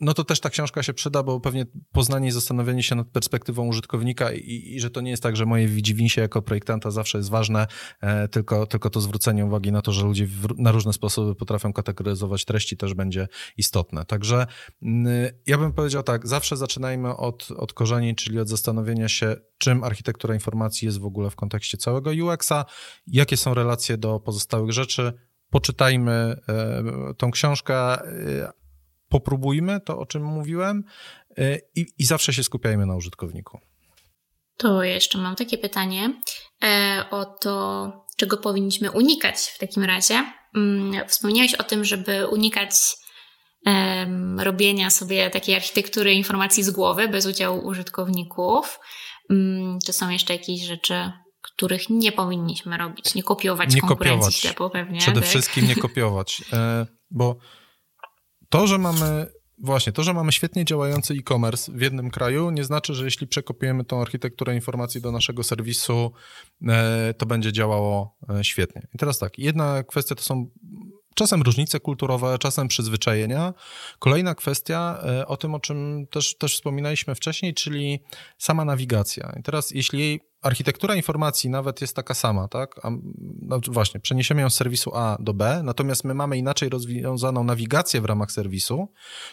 [0.00, 3.66] no to też ta książka się przyda, bo pewnie poznanie i zastanowienie się nad perspektywą
[3.66, 7.30] użytkownika i, i że to nie jest tak, że moje widziwinsie jako projektanta zawsze jest
[7.30, 7.66] ważne,
[8.00, 11.72] e, tylko, tylko to zwrócenie uwagi na to, że ludzie w, na różne sposoby potrafią
[11.72, 14.04] kategoryzować treści też będzie istotne.
[14.04, 14.46] Także
[14.82, 19.84] mm, ja bym powiedział tak, zawsze zaczynajmy od, od korzeni, czyli od zastanowienia się, czym
[19.84, 22.64] architektura informacji jest w ogóle w kontekście całego UX-a,
[23.06, 25.12] jakie są relacje do pozostałych rzeczy,
[25.50, 26.12] poczytajmy
[26.48, 26.84] e,
[27.16, 28.65] tą książkę, e,
[29.08, 30.84] popróbujmy to, o czym mówiłem
[31.38, 33.60] y, i, i zawsze się skupiajmy na użytkowniku.
[34.56, 36.20] To jeszcze mam takie pytanie
[36.64, 40.32] e, o to, czego powinniśmy unikać w takim razie.
[40.54, 42.72] Mm, wspomniałeś o tym, żeby unikać
[44.38, 48.80] robienia sobie takiej architektury informacji z głowy bez udziału użytkowników.
[49.30, 53.14] Mm, czy są jeszcze jakieś rzeczy, których nie powinniśmy robić?
[53.14, 54.34] Nie kopiować nie konkurencji kopiować.
[54.34, 54.98] ślepo pewnie.
[54.98, 55.28] Przede tak?
[55.28, 57.36] wszystkim nie kopiować, e, bo
[58.48, 59.26] to, że mamy
[59.58, 63.84] Właśnie, to, że mamy świetnie działający e-commerce w jednym kraju, nie znaczy, że jeśli przekopiujemy
[63.84, 66.12] tą architekturę informacji do naszego serwisu,
[66.68, 68.86] e, to będzie działało e, świetnie.
[68.94, 70.50] I teraz tak, jedna kwestia to są
[71.14, 73.54] czasem różnice kulturowe, czasem przyzwyczajenia.
[73.98, 78.00] Kolejna kwestia o tym, o czym też, też wspominaliśmy wcześniej, czyli
[78.38, 79.34] sama nawigacja.
[79.40, 82.80] I teraz, jeśli architektura informacji nawet jest taka sama, tak?
[82.82, 82.90] A,
[83.42, 88.00] no właśnie, przeniesiemy ją z serwisu A do B, natomiast my mamy inaczej rozwiązaną nawigację
[88.00, 88.88] w ramach serwisu,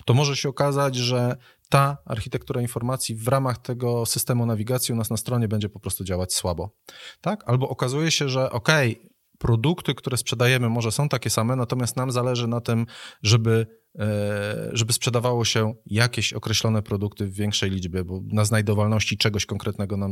[0.05, 1.37] to może się okazać, że
[1.69, 6.03] ta architektura informacji w ramach tego systemu nawigacji u nas na stronie będzie po prostu
[6.03, 6.69] działać słabo,
[7.21, 7.43] tak?
[7.45, 12.11] Albo okazuje się, że okej, okay, produkty, które sprzedajemy może są takie same, natomiast nam
[12.11, 12.85] zależy na tym,
[13.23, 13.82] żeby
[14.71, 20.11] żeby sprzedawało się jakieś określone produkty w większej liczbie, bo na znajdowalności czegoś konkretnego nam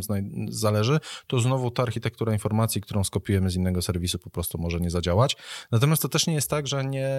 [0.49, 4.89] zależy, to znowu ta architektura informacji, którą skopiujemy z innego serwisu, po prostu może nie
[4.89, 5.37] zadziałać.
[5.71, 7.09] Natomiast to też nie jest tak, że nie,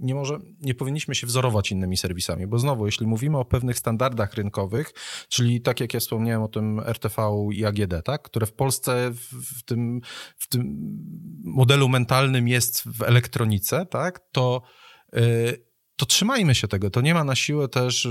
[0.00, 4.34] nie, może, nie powinniśmy się wzorować innymi serwisami, bo znowu, jeśli mówimy o pewnych standardach
[4.34, 4.92] rynkowych,
[5.28, 7.22] czyli tak jak ja wspomniałem o tym RTV
[7.52, 9.10] i AGD, tak, które w Polsce
[9.56, 10.00] w, tym,
[10.36, 10.76] w tym
[11.44, 14.62] modelu mentalnym jest w elektronice, tak, to
[15.12, 15.69] yy,
[16.00, 16.90] to trzymajmy się tego.
[16.90, 18.10] To nie ma na siłę też y,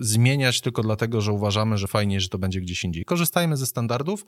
[0.00, 3.04] zmieniać tylko dlatego, że uważamy, że fajnie, że to będzie gdzieś indziej.
[3.04, 4.26] Korzystajmy ze standardów,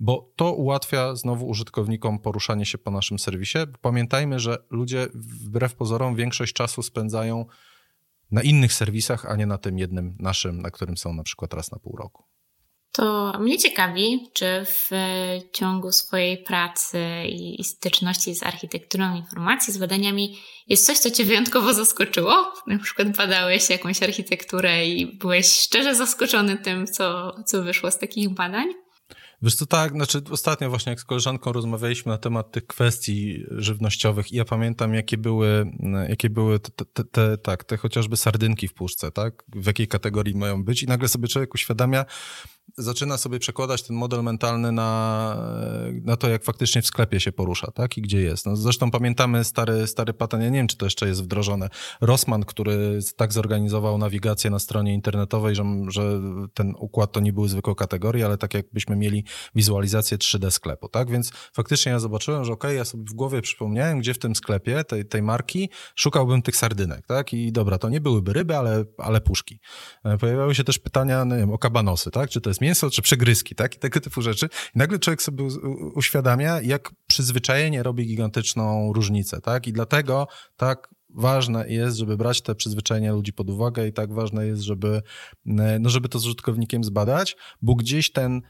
[0.00, 3.58] bo to ułatwia znowu użytkownikom poruszanie się po naszym serwisie.
[3.80, 7.46] Pamiętajmy, że ludzie wbrew pozorom większość czasu spędzają
[8.30, 11.72] na innych serwisach, a nie na tym jednym naszym, na którym są na przykład raz
[11.72, 12.24] na pół roku.
[12.96, 14.90] To mnie ciekawi, czy w
[15.52, 21.74] ciągu swojej pracy i styczności z architekturą informacji, z badaniami, jest coś, co Cię wyjątkowo
[21.74, 22.52] zaskoczyło?
[22.66, 28.28] Na przykład badałeś jakąś architekturę i byłeś szczerze zaskoczony tym, co, co wyszło z takich
[28.28, 28.66] badań?
[29.42, 34.32] Wiesz co, tak, znaczy ostatnio właśnie jak z koleżanką rozmawialiśmy na temat tych kwestii żywnościowych
[34.32, 35.72] i ja pamiętam, jakie były,
[36.08, 40.34] jakie były te, te, te, tak, te chociażby sardynki w puszce, tak, w jakiej kategorii
[40.34, 42.04] mają być i nagle sobie człowiek uświadamia,
[42.76, 45.36] zaczyna sobie przekładać ten model mentalny na,
[46.02, 47.98] na to, jak faktycznie w sklepie się porusza, tak?
[47.98, 48.46] I gdzie jest.
[48.46, 51.68] No, zresztą pamiętamy stary, stary patent, ja nie wiem, czy to jeszcze jest wdrożone.
[52.00, 56.20] Rossmann, który tak zorganizował nawigację na stronie internetowej, że, że
[56.54, 61.10] ten układ to nie były zwykłe kategorie, ale tak jakbyśmy mieli wizualizację 3D sklepu, tak?
[61.10, 64.84] Więc faktycznie ja zobaczyłem, że okay, ja sobie w głowie przypomniałem, gdzie w tym sklepie,
[64.84, 67.32] tej, tej marki, szukałbym tych sardynek, tak?
[67.32, 69.60] I dobra, to nie byłyby ryby, ale, ale puszki.
[70.04, 72.30] E, pojawiały się też pytania, no wiem, o kabanosy, tak?
[72.30, 73.74] Czy to jest mięso, czy przegryzki, tak?
[73.74, 74.48] I tego typu rzeczy.
[74.74, 75.44] I nagle człowiek sobie
[75.94, 79.66] uświadamia, jak przyzwyczajenie robi gigantyczną różnicę, tak?
[79.66, 80.26] I dlatego
[80.56, 85.02] tak ważne jest, żeby brać te przyzwyczajenia ludzi pod uwagę i tak ważne jest, żeby,
[85.44, 88.42] no, żeby to z użytkownikiem zbadać, bo gdzieś ten,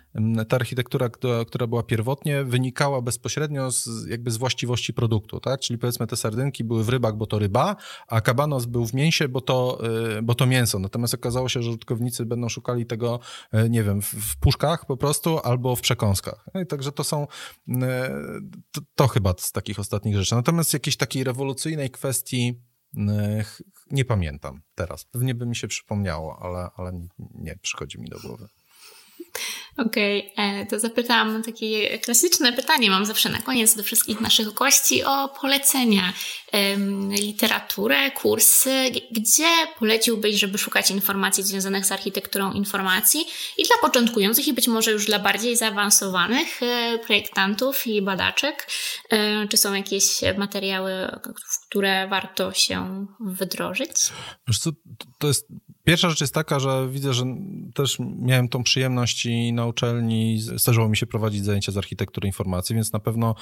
[0.48, 1.08] ta architektura,
[1.46, 5.60] która, była pierwotnie, wynikała bezpośrednio z, jakby z właściwości produktu, tak?
[5.60, 7.76] Czyli powiedzmy te sardynki były w rybach, bo to ryba,
[8.08, 9.78] a kabanos był w mięsie, bo to,
[10.18, 10.78] y, bo to mięso.
[10.78, 13.20] Natomiast okazało się, że użytkownicy będą szukali tego,
[13.54, 16.46] y, nie wiem, w, puszkach po prostu albo w przekąskach.
[16.54, 17.26] No i także to są,
[18.70, 20.34] to, to chyba z takich ostatnich rzeczy.
[20.34, 22.53] Natomiast jakiejś takiej rewolucyjnej kwestii
[23.90, 25.04] nie pamiętam teraz.
[25.04, 28.48] Pewnie by mi się przypomniało, ale, ale nie przychodzi mi do głowy.
[29.76, 34.52] Okej, okay, e, to zapytam takie klasyczne pytanie, mam zawsze na koniec do wszystkich naszych
[34.52, 36.12] gości o polecenia,
[37.10, 43.26] literaturę, kursy, gdzie poleciłbyś, żeby szukać informacji związanych z architekturą informacji
[43.58, 48.68] i dla początkujących i być może już dla bardziej zaawansowanych e, projektantów i badaczek,
[49.10, 50.04] e, czy są jakieś
[50.38, 50.90] materiały,
[51.48, 53.90] w które warto się wdrożyć?
[54.48, 54.70] Wiesz co,
[55.18, 55.46] to jest
[55.84, 57.24] Pierwsza rzecz jest taka, że widzę, że
[57.74, 62.74] też miałem tą przyjemność i na uczelni zdarzyło mi się prowadzić zajęcia z architektury informacji,
[62.74, 63.34] więc na pewno,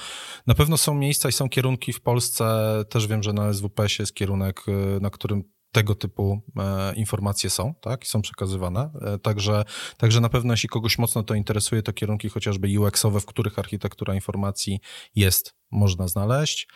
[0.47, 2.45] na pewno są miejsca i są kierunki w Polsce.
[2.89, 7.73] Też wiem, że na SWPS jest kierunek, y, na którym tego typu e, informacje są,
[7.81, 8.89] tak, i są przekazywane.
[9.01, 9.63] E, także,
[9.97, 14.15] także na pewno, jeśli kogoś mocno to interesuje, to kierunki chociażby UX-owe, w których architektura
[14.15, 14.79] informacji
[15.15, 16.67] jest można znaleźć.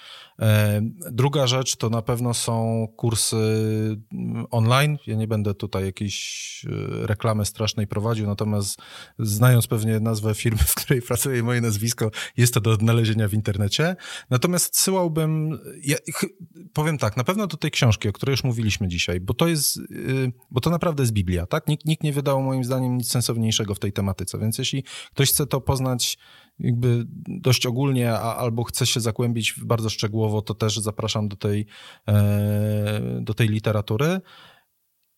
[0.41, 0.81] E,
[1.11, 3.37] druga rzecz to na pewno są kursy
[4.13, 4.97] mm, online.
[5.07, 8.79] Ja nie będę tutaj jakiejś e, reklamy strasznej prowadził, natomiast
[9.19, 13.95] znając pewnie nazwę firmy, w której pracuję, moje nazwisko, jest to do odnalezienia w internecie.
[14.29, 15.97] Natomiast odsyłałbym, ja,
[16.73, 19.77] powiem tak, na pewno do tej książki, o której już mówiliśmy dzisiaj, bo to jest,
[19.77, 21.67] y, bo to naprawdę jest Biblia, tak?
[21.67, 24.83] Nikt, nikt nie wydał moim zdaniem nic sensowniejszego w tej tematyce, więc jeśli
[25.13, 26.17] ktoś chce to poznać
[26.60, 31.66] jakby dość ogólnie, a, albo chce się zagłębić bardzo szczegółowo, to też zapraszam do tej,
[32.08, 34.22] e, do tej literatury.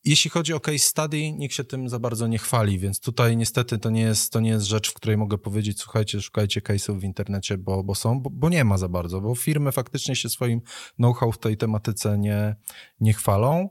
[0.04, 3.78] Jeśli chodzi o case study, nikt się tym za bardzo nie chwali, więc tutaj niestety
[3.78, 7.04] to nie jest, to nie jest rzecz, w której mogę powiedzieć, słuchajcie, szukajcie case'ów w
[7.04, 10.62] internecie, bo, bo są, bo, bo, nie ma za bardzo, bo firmy faktycznie się swoim
[10.96, 12.56] know-how w tej tematyce nie,
[13.00, 13.70] nie chwalą.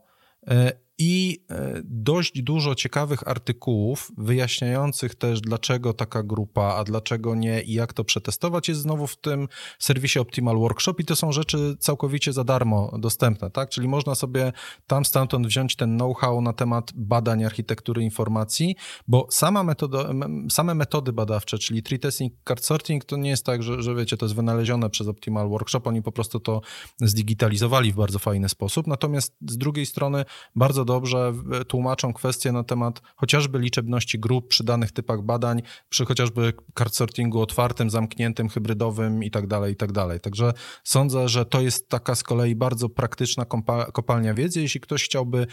[0.98, 7.72] I e, dość dużo ciekawych artykułów wyjaśniających też, dlaczego taka grupa, a dlaczego nie i
[7.72, 12.32] jak to przetestować, jest znowu w tym serwisie Optimal Workshop i to są rzeczy całkowicie
[12.32, 13.70] za darmo dostępne, tak?
[13.70, 14.52] Czyli można sobie
[14.86, 18.76] tam stamtąd wziąć ten know-how na temat badań architektury informacji,
[19.08, 20.10] bo sama metoda,
[20.50, 24.16] same metody badawcze, czyli tree testing, card sorting, to nie jest tak, że, że wiecie,
[24.16, 26.60] to jest wynalezione przez Optimal Workshop, oni po prostu to
[27.00, 30.24] zdigitalizowali w bardzo fajny sposób, natomiast z drugiej strony
[30.56, 31.32] bardzo dobrze
[31.68, 37.40] tłumaczą kwestie na temat chociażby liczebności grup przy danych typach badań, przy chociażby card sortingu
[37.40, 39.90] otwartym, zamkniętym, hybrydowym i tak dalej, i tak.
[40.22, 40.52] Także
[40.84, 43.44] sądzę, że to jest taka z kolei bardzo praktyczna
[43.92, 44.60] kopalnia wiedzy.
[44.60, 45.46] Jeśli ktoś chciałby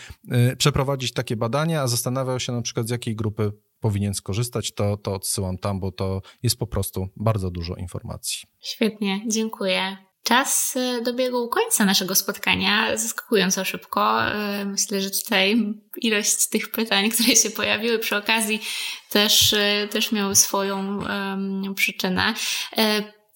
[0.52, 4.98] y, przeprowadzić takie badania, a zastanawiał się na przykład z jakiej grupy powinien skorzystać, to,
[4.98, 8.48] to odsyłam tam, bo to jest po prostu bardzo dużo informacji.
[8.60, 9.98] Świetnie, dziękuję.
[10.26, 14.24] Czas e, dobiegł końca naszego spotkania zaskakująco szybko.
[14.26, 18.62] E, myślę, że tutaj ilość tych pytań, które się pojawiły przy okazji,
[19.10, 22.34] też, e, też miały swoją um, przyczynę.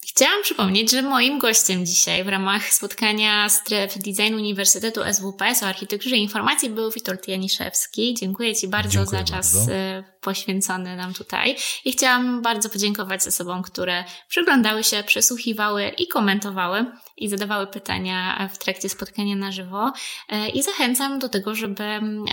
[0.08, 6.16] Chciałam przypomnieć, że moim gościem dzisiaj w ramach spotkania stref design Uniwersytetu SWPS o architekturze
[6.16, 8.14] informacji był Witold Janiszewski.
[8.14, 9.72] Dziękuję Ci bardzo Dziękuję za czas bardzo.
[9.72, 11.56] Y, poświęcony nam tutaj.
[11.84, 16.84] I chciałam bardzo podziękować osobom, które przyglądały się, przesłuchiwały i komentowały
[17.16, 19.92] i zadawały pytania w trakcie spotkania na żywo.
[20.32, 21.84] Y, I zachęcam do tego, żeby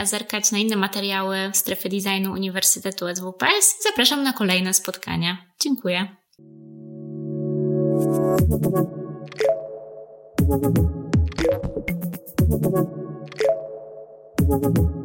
[0.04, 3.84] zerkać na inne materiały strefy designu Uniwersytetu SWPS.
[3.84, 5.38] Zapraszam na kolejne spotkania.
[5.64, 6.27] Dziękuję.
[8.00, 8.38] Thank
[14.78, 14.97] you.